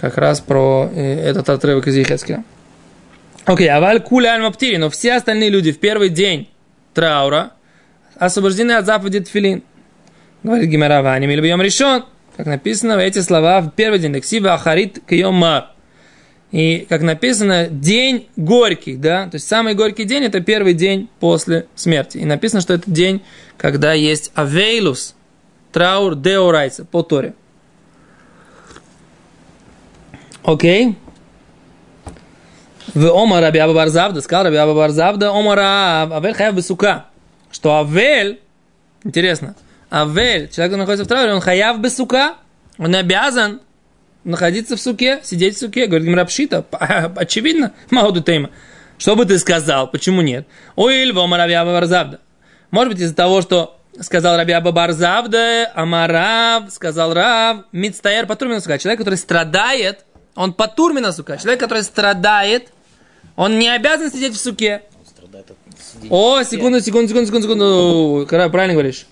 как 0.02 0.18
раз 0.18 0.40
про 0.40 0.90
э, 0.92 1.20
этот 1.20 1.50
отрывок 1.50 1.88
из 1.88 1.96
Ехецкия. 1.96 2.44
Окей, 3.46 3.70
аваль 3.70 4.02
куля 4.02 4.34
аль 4.34 4.80
но 4.80 4.90
все 4.90 5.14
остальные 5.14 5.50
люди 5.50 5.72
в 5.72 5.80
первый 5.80 6.10
день 6.10 6.50
траура 6.96 7.52
освобождены 8.20 8.74
от 8.74 8.86
заповеди 8.86 9.22
тфилин. 9.22 9.64
Говорит 10.44 10.70
Гимара 10.70 11.02
Ваним 11.02 11.30
или 11.30 11.42
бьем 11.42 11.62
решен, 11.62 12.06
как 12.38 12.46
написано 12.46 12.94
эти 12.94 13.20
слова 13.20 13.62
в 13.62 13.72
первый 13.72 14.00
день, 14.00 14.20
Ксива 14.22 14.54
Ахарит 14.54 15.00
Кьомар. 15.08 15.72
И, 16.52 16.88
как 16.90 17.02
написано, 17.02 17.68
день 17.68 18.28
горький, 18.36 18.96
да, 18.96 19.26
то 19.26 19.36
есть 19.36 19.48
самый 19.48 19.76
горький 19.76 20.06
день 20.06 20.24
это 20.24 20.40
первый 20.40 20.74
день 20.74 21.08
после 21.20 21.68
смерти. 21.76 22.18
И 22.18 22.26
написано, 22.26 22.62
что 22.62 22.74
это 22.74 22.90
день, 22.90 23.22
когда 23.58 23.94
есть 23.94 24.32
авейлус, 24.34 25.16
траур 25.72 26.16
деорайса, 26.16 26.86
по 26.86 27.04
Торе. 27.04 27.36
Окей. 30.44 30.96
В 32.96 33.06
Аба 33.08 33.74
Барзавда, 33.74 34.22
сказал 34.22 34.46
Раби 34.46 34.56
Аба 34.58 34.74
Барзавда, 34.74 35.30
Омар 35.30 35.60
Авель 35.60 36.34
Хаяв 36.34 36.56
Бесука. 36.56 37.09
Что 37.52 37.80
Авель, 37.80 38.40
интересно, 39.04 39.56
Авель, 39.92 40.50
человек, 40.50 40.72
который 40.72 40.80
находится 40.80 41.06
в 41.06 41.08
трауре, 41.08 41.34
он 41.34 41.42
Хаяв 41.42 41.80
Бесука, 41.80 42.36
он 42.78 42.96
обязан 42.96 43.62
находиться 44.24 44.76
в 44.76 44.82
суке, 44.82 45.20
сидеть 45.24 45.56
в 45.56 45.60
суке. 45.60 45.88
Говорит 45.88 46.08
Гимрапшита, 46.08 46.66
очевидно, 47.16 47.74
Мауду 47.90 48.22
Тейма. 48.22 48.52
Что 48.98 49.16
бы 49.16 49.26
ты 49.26 49.40
сказал, 49.40 49.90
почему 49.90 50.22
нет? 50.22 50.48
Ой, 50.76 51.06
Льво 51.06 51.26
Маравьява 51.26 51.72
Варзавда. 51.72 52.20
Может 52.72 52.94
быть, 52.94 53.02
из-за 53.02 53.16
того, 53.16 53.42
что 53.42 53.80
сказал 54.02 54.38
Раби 54.38 54.54
Абабар 54.54 54.92
Завде, 54.92 55.70
Амарав, 55.74 56.72
сказал 56.72 57.14
Рав, 57.14 57.66
Мицтаер 57.72 58.28
Патурмина 58.28 58.60
Сука. 58.60 58.78
Человек, 58.78 59.00
который 59.00 59.16
страдает, 59.16 60.06
он 60.36 60.54
Патурмина 60.54 61.12
Сука. 61.12 61.38
Человек, 61.38 61.60
который 61.60 61.84
страдает, 61.84 62.70
он 63.36 63.58
не 63.58 63.70
обязан 63.70 64.12
сидеть 64.12 64.34
в 64.34 64.40
суке. 64.40 64.84
Он 65.00 65.06
страдает 65.06 65.52
от 65.52 65.58
О, 66.10 66.44
секунду, 66.44 66.80
секунду, 66.82 67.08
секунду, 67.08 67.26
секунду, 67.28 67.44
секунду. 67.44 68.28
Правильно 68.28 68.74
говоришь. 68.74 69.06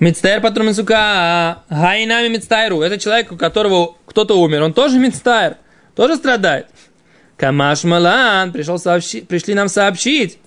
Мицтайр 0.00 0.40
патрум 0.40 0.74
сука, 0.74 1.62
гайнами 1.70 2.28
мицтайру. 2.28 2.82
Это 2.82 2.98
человек, 2.98 3.32
у 3.32 3.36
которого 3.36 3.96
кто-то 4.06 4.38
умер. 4.38 4.62
Он 4.62 4.72
тоже 4.72 4.98
мицтайр, 4.98 5.56
тоже 5.94 6.16
страдает. 6.16 6.66
Камаш 7.36 7.84
Малан 7.84 8.52
пришел 8.52 8.76
сообщи- 8.76 9.24
пришли 9.24 9.54
нам 9.54 9.68
сообщить. 9.68 10.38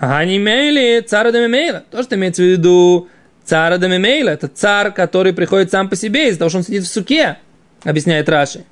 Гани 0.00 0.38
Мейли, 0.38 1.00
цара 1.00 1.32
Дамимейла. 1.32 1.84
То, 1.90 2.02
что 2.02 2.16
имеется 2.16 2.42
в 2.42 2.46
виду 2.46 3.08
цара 3.44 3.78
Дамимейла. 3.78 4.30
Это 4.30 4.48
царь, 4.48 4.92
который 4.92 5.32
приходит 5.32 5.70
сам 5.70 5.88
по 5.88 5.96
себе 5.96 6.28
из-за 6.28 6.40
того, 6.40 6.48
что 6.50 6.58
он 6.58 6.64
сидит 6.64 6.82
в 6.84 6.88
суке, 6.88 7.38
объясняет 7.84 8.28
Раши. 8.28 8.64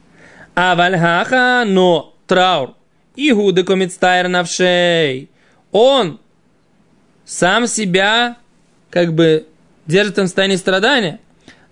А 0.55 0.75
вальхаха, 0.75 1.65
но 1.67 2.15
траур. 2.27 2.75
Игуды 3.17 3.65
комицтайр 3.65 4.29
навшей. 4.29 5.31
Он 5.73 6.21
сам 7.25 7.67
себя 7.67 8.37
как 8.91 9.15
бы 9.15 9.47
держит 9.87 10.17
в 10.17 10.21
состоянии 10.21 10.57
страдания. 10.57 11.21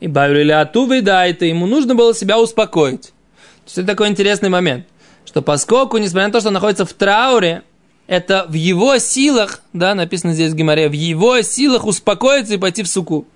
И 0.00 0.09
бавили 0.09 0.50
ату 0.50 0.88
да, 1.02 1.26
это 1.26 1.44
ему 1.44 1.66
нужно 1.66 1.94
было 1.94 2.14
себя 2.14 2.40
успокоить. 2.40 3.02
То 3.02 3.66
есть 3.66 3.78
это 3.78 3.87
такой 3.87 4.09
интересный 4.09 4.48
момент, 4.48 4.87
что 5.24 5.42
поскольку, 5.42 5.98
несмотря 5.98 6.26
на 6.26 6.33
то, 6.33 6.40
что 6.40 6.48
он 6.48 6.55
находится 6.55 6.85
в 6.85 6.92
трауре, 6.92 7.62
это 8.09 8.46
в 8.48 8.55
его 8.55 8.98
силах, 8.98 9.62
да, 9.72 9.94
написано 9.94 10.35
здесь 10.35 10.52
в 10.52 10.57
Гимаре, 10.57 10.88
в 10.88 10.92
его 10.92 11.40
силах 11.42 11.87
успокоиться 11.87 12.55
и 12.55 12.59
пойти 12.59 12.83
в 12.83 12.88
суку. 12.88 13.26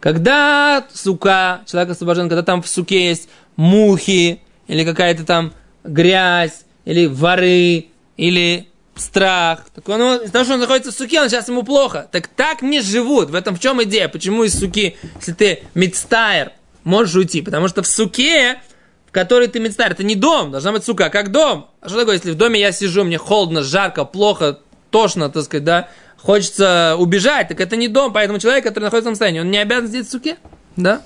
Когда 0.00 0.84
сука, 0.92 1.62
человек 1.66 1.92
освобожден, 1.92 2.28
когда 2.28 2.42
там 2.42 2.60
в 2.60 2.68
суке 2.68 3.08
есть 3.08 3.28
мухи, 3.56 4.40
или 4.66 4.84
какая-то 4.84 5.24
там 5.24 5.52
грязь, 5.84 6.63
или 6.84 7.06
воры, 7.06 7.86
или 8.16 8.68
страх, 8.96 9.66
так 9.74 9.88
он, 9.88 10.00
из-за 10.22 10.32
того, 10.32 10.44
что 10.44 10.54
он 10.54 10.60
находится 10.60 10.92
в 10.92 10.94
суке, 10.94 11.20
он 11.20 11.28
сейчас 11.28 11.48
ему 11.48 11.62
плохо. 11.62 12.08
Так 12.12 12.28
так 12.28 12.62
не 12.62 12.80
живут. 12.80 13.30
В 13.30 13.34
этом 13.34 13.56
в 13.56 13.60
чем 13.60 13.82
идея? 13.82 14.08
Почему 14.08 14.44
из 14.44 14.58
суки, 14.58 14.96
если 15.18 15.32
ты 15.32 15.62
мидстайр, 15.74 16.52
можешь 16.84 17.16
уйти? 17.16 17.42
Потому 17.42 17.68
что 17.68 17.82
в 17.82 17.86
суке, 17.86 18.60
в 19.06 19.12
которой 19.12 19.48
ты 19.48 19.58
мидстайр, 19.58 19.92
это 19.92 20.04
не 20.04 20.14
дом, 20.14 20.52
должна 20.52 20.72
быть 20.72 20.84
сука, 20.84 21.10
как 21.10 21.32
дом. 21.32 21.70
А 21.80 21.88
что 21.88 21.98
такое, 21.98 22.16
если 22.16 22.30
в 22.30 22.36
доме 22.36 22.60
я 22.60 22.72
сижу, 22.72 23.04
мне 23.04 23.18
холодно, 23.18 23.62
жарко, 23.62 24.04
плохо, 24.04 24.60
тошно, 24.90 25.28
так 25.28 25.42
сказать, 25.44 25.64
да, 25.64 25.88
хочется 26.16 26.94
убежать, 26.98 27.48
так 27.48 27.60
это 27.60 27.76
не 27.76 27.88
дом, 27.88 28.12
поэтому 28.12 28.38
человек, 28.38 28.64
который 28.64 28.84
находится 28.84 29.10
в 29.10 29.14
состоянии, 29.14 29.40
он 29.40 29.50
не 29.50 29.58
обязан 29.58 29.88
сидеть 29.88 30.06
в 30.06 30.10
суке, 30.10 30.36
да? 30.76 31.02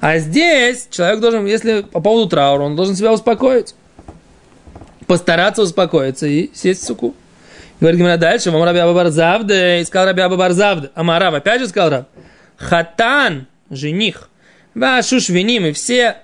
А 0.00 0.18
здесь 0.18 0.88
человек 0.90 1.20
должен, 1.20 1.46
если 1.46 1.82
по 1.82 2.00
поводу 2.00 2.28
траура, 2.28 2.64
он 2.64 2.76
должен 2.76 2.96
себя 2.96 3.12
успокоить. 3.12 3.74
Постараться 5.06 5.62
успокоиться 5.62 6.26
и 6.26 6.50
сесть 6.54 6.82
в 6.82 6.86
суку. 6.86 7.14
Говорит 7.80 7.98
Гимара 7.98 8.16
дальше, 8.16 8.50
вам 8.50 8.62
Раби 8.62 8.78
Абабар 8.78 9.10
Завде, 9.10 9.80
и 9.80 9.84
сказал 9.84 10.06
Раби 10.06 10.22
Абабар 10.22 10.52
а 10.94 11.02
Марав, 11.02 11.34
опять 11.34 11.60
же 11.60 11.68
сказал 11.68 11.90
Раб, 11.90 12.08
Хатан, 12.56 13.46
жених, 13.70 14.28
Вашушвиним, 14.74 15.66
и 15.66 15.72
все 15.72 16.18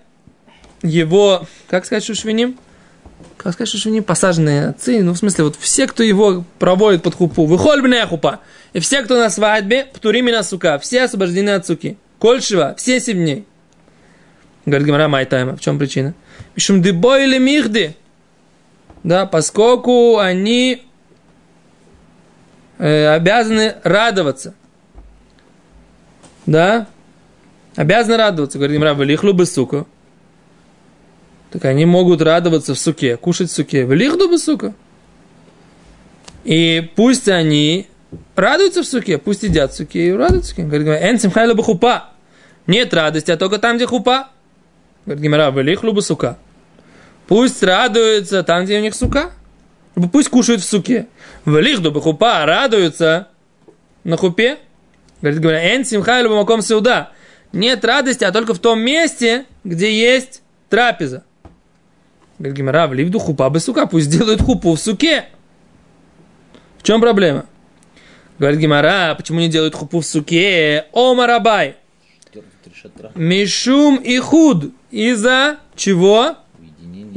его, 0.82 1.46
как 1.68 1.84
сказать 1.84 2.04
шушвиним? 2.04 2.56
Как 3.36 3.54
сказать 3.54 3.70
шушвиним? 3.70 4.04
Посаженные 4.04 4.68
отцы, 4.68 5.02
ну 5.02 5.12
в 5.12 5.18
смысле, 5.18 5.44
вот 5.44 5.56
все, 5.58 5.86
кто 5.86 6.02
его 6.02 6.44
проводит 6.58 7.02
под 7.02 7.16
хупу, 7.16 7.44
выхоль 7.44 7.82
бне 7.82 8.06
хупа, 8.06 8.40
и 8.72 8.80
все, 8.80 9.02
кто 9.02 9.18
на 9.18 9.28
свадьбе, 9.28 9.86
птуримина 9.92 10.42
сука, 10.42 10.78
все 10.78 11.02
освобождены 11.02 11.50
от 11.50 11.66
суки. 11.66 11.98
Кольшева, 12.20 12.74
все 12.76 13.00
семь 13.00 13.18
дней. 13.18 13.44
Говорит 14.64 14.86
Гимара 14.86 15.08
Майтайма, 15.08 15.56
в 15.56 15.60
чем 15.60 15.78
причина? 15.78 16.14
Мишум 16.54 16.82
дебой 16.82 17.24
или 17.24 17.38
михды. 17.38 17.96
Да, 19.04 19.26
поскольку 19.26 20.18
они 20.18 20.82
э, 22.78 23.06
обязаны 23.14 23.76
радоваться. 23.84 24.54
Да? 26.46 26.86
Обязаны 27.76 28.16
радоваться. 28.16 28.58
Говорит 28.58 28.76
Гимара, 28.76 28.94
вылихлу 28.94 29.32
бы 29.34 29.46
сука. 29.46 29.86
Так 31.50 31.64
они 31.64 31.86
могут 31.86 32.20
радоваться 32.20 32.74
в 32.74 32.78
суке, 32.78 33.16
кушать 33.16 33.50
в 33.50 33.54
суке. 33.54 33.86
Вылихлу 33.86 34.28
бы 34.28 34.38
сука. 34.38 34.74
И 36.44 36.90
пусть 36.96 37.28
они 37.28 37.86
радуются 38.34 38.82
в 38.82 38.86
суке, 38.86 39.18
пусть 39.18 39.42
едят 39.42 39.72
в 39.72 39.76
суке 39.76 40.08
и 40.08 40.12
радуются 40.12 40.52
в 40.52 40.56
суке. 40.56 40.62
Говорит 40.64 40.88
энцем 40.88 41.30
хайла 41.30 41.54
бы 41.54 41.62
хупа. 41.62 42.10
Нет 42.66 42.92
радости, 42.92 43.30
а 43.30 43.36
только 43.36 43.58
там, 43.58 43.76
где 43.76 43.86
хупа. 43.86 44.28
Говорит 45.06 45.22
Гимара, 45.22 45.50
вылихлу 45.50 45.92
бы 45.92 46.02
сука. 46.02 46.38
Пусть 47.28 47.62
радуются 47.62 48.42
там, 48.42 48.64
где 48.64 48.78
у 48.78 48.80
них 48.80 48.94
сука. 48.94 49.32
Пусть 50.12 50.30
кушают 50.30 50.62
в 50.62 50.64
суке. 50.64 51.06
Вылихду 51.44 51.92
бы 51.92 52.00
хупа, 52.00 52.44
радуются 52.46 53.28
на 54.02 54.16
хупе. 54.16 54.58
Говорит 55.20 55.40
Гимара, 55.40 55.76
энцем 55.76 56.02
хайла 56.02 56.28
бы 56.28 56.36
маком 56.36 56.62
сюда. 56.62 57.12
Нет 57.52 57.84
радости, 57.84 58.24
а 58.24 58.32
только 58.32 58.54
в 58.54 58.58
том 58.58 58.80
месте, 58.80 59.44
где 59.62 59.92
есть 59.92 60.42
трапеза. 60.70 61.24
Говорит 62.38 62.56
Гимара, 62.56 62.86
в 62.86 62.94
ливду 62.94 63.18
хупа 63.18 63.50
бы 63.50 63.60
сука, 63.60 63.86
пусть 63.86 64.10
делают 64.10 64.40
хупу 64.40 64.74
в 64.74 64.80
суке. 64.80 65.26
В 66.78 66.82
чем 66.82 67.00
проблема? 67.00 67.44
Говорит 68.38 68.60
Гимара, 68.60 69.14
почему 69.16 69.40
не 69.40 69.48
делают 69.48 69.74
хупу 69.74 70.00
в 70.00 70.06
суке? 70.06 70.86
О, 70.92 71.14
Марабай. 71.14 71.76
Мишум 73.16 73.96
и 73.96 74.18
худ. 74.18 74.72
Из-за 74.90 75.58
чего? 75.74 76.36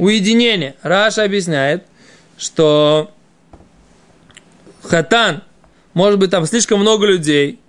Уединение. 0.02 0.74
Раша 0.82 1.22
объясняет, 1.22 1.84
что 2.36 3.12
хатан, 4.82 5.42
может 5.94 6.18
быть, 6.18 6.30
там 6.30 6.44
слишком 6.46 6.80
много 6.80 7.06
людей, 7.06 7.60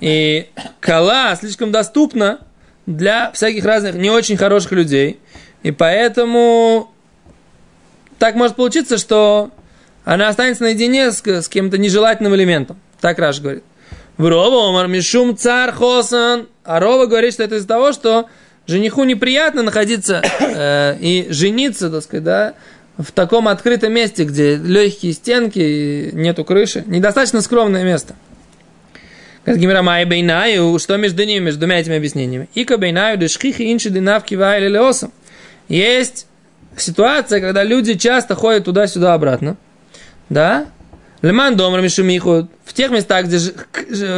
и 0.00 0.48
кала 0.80 1.36
слишком 1.36 1.70
доступна 1.70 2.40
для 2.86 3.30
всяких 3.32 3.64
разных 3.64 3.94
не 3.94 4.10
очень 4.10 4.36
хороших 4.36 4.72
людей, 4.72 5.20
и 5.62 5.70
поэтому 5.70 6.92
так 8.18 8.34
может 8.34 8.56
получиться, 8.56 8.98
что 8.98 9.50
она 10.04 10.28
останется 10.28 10.64
наедине 10.64 11.12
с, 11.12 11.24
с 11.24 11.48
каким-то 11.48 11.78
нежелательным 11.78 12.34
элементом. 12.34 12.80
Так 13.00 13.18
Раш 13.18 13.40
говорит. 13.40 13.62
В 14.16 14.26
Рова 14.26 14.68
Омар 14.70 14.88
Мишум 14.88 15.36
цар 15.36 15.72
Хосан. 15.72 16.48
А 16.64 16.80
Рова 16.80 17.06
говорит, 17.06 17.34
что 17.34 17.44
это 17.44 17.56
из-за 17.56 17.68
того, 17.68 17.92
что 17.92 18.28
жениху 18.68 19.02
неприятно 19.02 19.64
находиться 19.64 20.22
э, 20.40 20.96
и 21.00 21.26
жениться, 21.30 21.90
так 21.90 22.04
сказать, 22.04 22.24
да, 22.24 22.54
в 22.96 23.10
таком 23.10 23.48
открытом 23.48 23.92
месте, 23.92 24.24
где 24.24 24.56
легкие 24.56 25.12
стенки 25.12 25.58
и 25.58 26.10
нету 26.12 26.44
крыши. 26.44 26.84
Недостаточно 26.86 27.40
скромное 27.40 27.82
место. 27.82 28.14
Как 29.44 29.56
Гимера 29.56 29.82
Май 29.82 30.04
Бейнаю, 30.04 30.78
что 30.78 30.96
между 30.96 31.24
ними, 31.24 31.46
между 31.46 31.60
двумя 31.60 31.80
этими 31.80 31.96
объяснениями? 31.96 32.48
Ика 32.54 32.76
Бейнаю, 32.76 33.16
Дешхихи, 33.16 33.72
Инши, 33.72 33.88
Динавки, 33.88 34.34
Вайли, 34.34 34.68
Леосом. 34.68 35.12
Есть 35.68 36.26
ситуация, 36.76 37.40
когда 37.40 37.64
люди 37.64 37.94
часто 37.94 38.34
ходят 38.34 38.64
туда-сюда 38.64 39.14
обратно. 39.14 39.56
Да? 40.28 40.66
Леман 41.22 41.56
домар 41.56 41.80
мишумиху. 41.80 42.48
В 42.64 42.74
тех 42.74 42.90
местах, 42.90 43.26
где, 43.26 43.40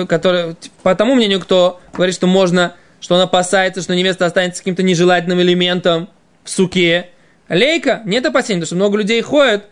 которые, 0.06 0.56
по 0.82 0.94
тому 0.94 1.14
мнению, 1.14 1.40
кто 1.40 1.80
говорит, 1.92 2.14
что 2.14 2.26
можно, 2.26 2.74
что 3.00 3.14
он 3.16 3.22
опасается, 3.22 3.82
что 3.82 3.94
невеста 3.94 4.26
останется 4.26 4.60
каким-то 4.60 4.82
нежелательным 4.82 5.40
элементом 5.40 6.08
в 6.44 6.50
суке. 6.50 7.08
Лейка, 7.48 8.02
нет 8.04 8.24
опасений, 8.26 8.60
потому 8.60 8.66
что 8.66 8.76
много 8.76 8.98
людей 8.98 9.20
ходят, 9.22 9.64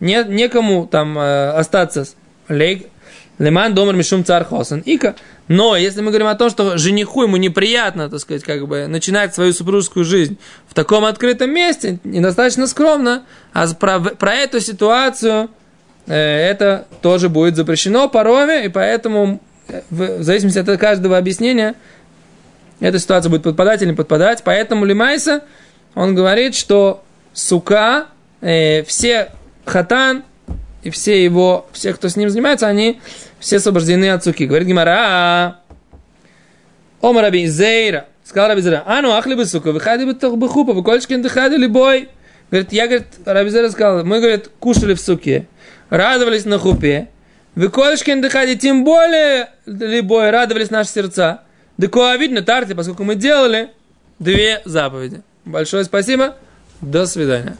нет, 0.00 0.28
некому 0.28 0.86
там 0.86 1.18
э, 1.18 1.50
остаться. 1.50 2.06
Лейк, 2.48 2.86
Леман 3.38 3.74
домар 3.74 3.94
мишум 3.94 4.24
цар 4.24 4.44
хосан. 4.44 4.82
Ика. 4.86 5.14
Но 5.48 5.76
если 5.76 6.00
мы 6.00 6.08
говорим 6.08 6.26
о 6.26 6.34
том, 6.34 6.50
что 6.50 6.78
жениху 6.78 7.22
ему 7.22 7.36
неприятно, 7.36 8.08
так 8.08 8.18
сказать, 8.20 8.42
как 8.42 8.66
бы 8.66 8.86
начинать 8.86 9.34
свою 9.34 9.52
супружескую 9.52 10.04
жизнь 10.04 10.38
в 10.66 10.74
таком 10.74 11.04
открытом 11.04 11.50
месте, 11.50 11.98
недостаточно 12.02 12.66
скромно, 12.66 13.24
а 13.52 13.68
про, 13.74 14.00
про 14.00 14.34
эту 14.34 14.60
ситуацию 14.60 15.50
э, 16.06 16.14
это 16.14 16.86
тоже 17.02 17.28
будет 17.28 17.56
запрещено 17.56 18.08
по 18.08 18.22
Рове, 18.22 18.64
и 18.64 18.68
поэтому 18.68 19.40
э, 19.68 19.82
в 19.90 20.22
зависимости 20.22 20.58
от 20.58 20.80
каждого 20.80 21.18
объяснения 21.18 21.74
эта 22.80 22.98
ситуация 22.98 23.30
будет 23.30 23.42
подпадать 23.42 23.82
или 23.82 23.90
не 23.90 23.96
подпадать. 23.96 24.42
Поэтому 24.44 24.84
Лимайса, 24.84 25.42
он 25.94 26.14
говорит, 26.14 26.54
что 26.54 27.02
сука, 27.32 28.06
э, 28.40 28.82
все 28.84 29.30
хатан 29.64 30.24
и 30.82 30.90
все 30.90 31.22
его, 31.22 31.66
все, 31.72 31.92
кто 31.94 32.08
с 32.08 32.16
ним 32.16 32.30
занимается, 32.30 32.66
они 32.66 33.00
все 33.38 33.56
освобождены 33.56 34.10
от 34.10 34.24
суки. 34.24 34.46
Говорит 34.46 34.68
Гимара, 34.68 35.60
Ома 37.00 37.22
Раби 37.22 37.46
Зейра, 37.46 38.06
сказал 38.24 38.48
Раби 38.48 38.60
Зейра, 38.60 38.82
а 38.86 39.02
ну 39.02 39.12
ахли 39.12 39.34
бы 39.34 39.46
сука, 39.46 39.72
выходи 39.72 40.04
бы 40.04 40.14
тох 40.14 40.36
бы 40.36 40.48
хупа, 40.48 40.72
выкольчкин 40.72 41.22
дыхади 41.22 41.56
любой. 41.56 42.08
Говорит, 42.50 42.72
я, 42.72 42.86
говорит, 42.86 43.06
Раби 43.24 43.50
Зейра 43.50 43.70
сказал, 43.70 44.04
мы, 44.04 44.20
говорит, 44.20 44.50
кушали 44.60 44.94
в 44.94 45.00
суке, 45.00 45.46
радовались 45.90 46.44
на 46.44 46.58
хупе, 46.58 47.08
Выколышкин 47.56 48.20
дыхади, 48.20 48.56
тем 48.56 48.84
более, 48.84 49.48
либо 49.64 50.30
радовались 50.30 50.70
наши 50.70 50.90
сердца. 50.90 51.40
Декуа 51.78 52.16
видно 52.16 52.42
тарте, 52.42 52.74
поскольку 52.74 53.04
мы 53.04 53.14
делали 53.14 53.70
две 54.18 54.62
заповеди. 54.64 55.22
Большое 55.44 55.84
спасибо. 55.84 56.36
До 56.80 57.06
свидания. 57.06 57.56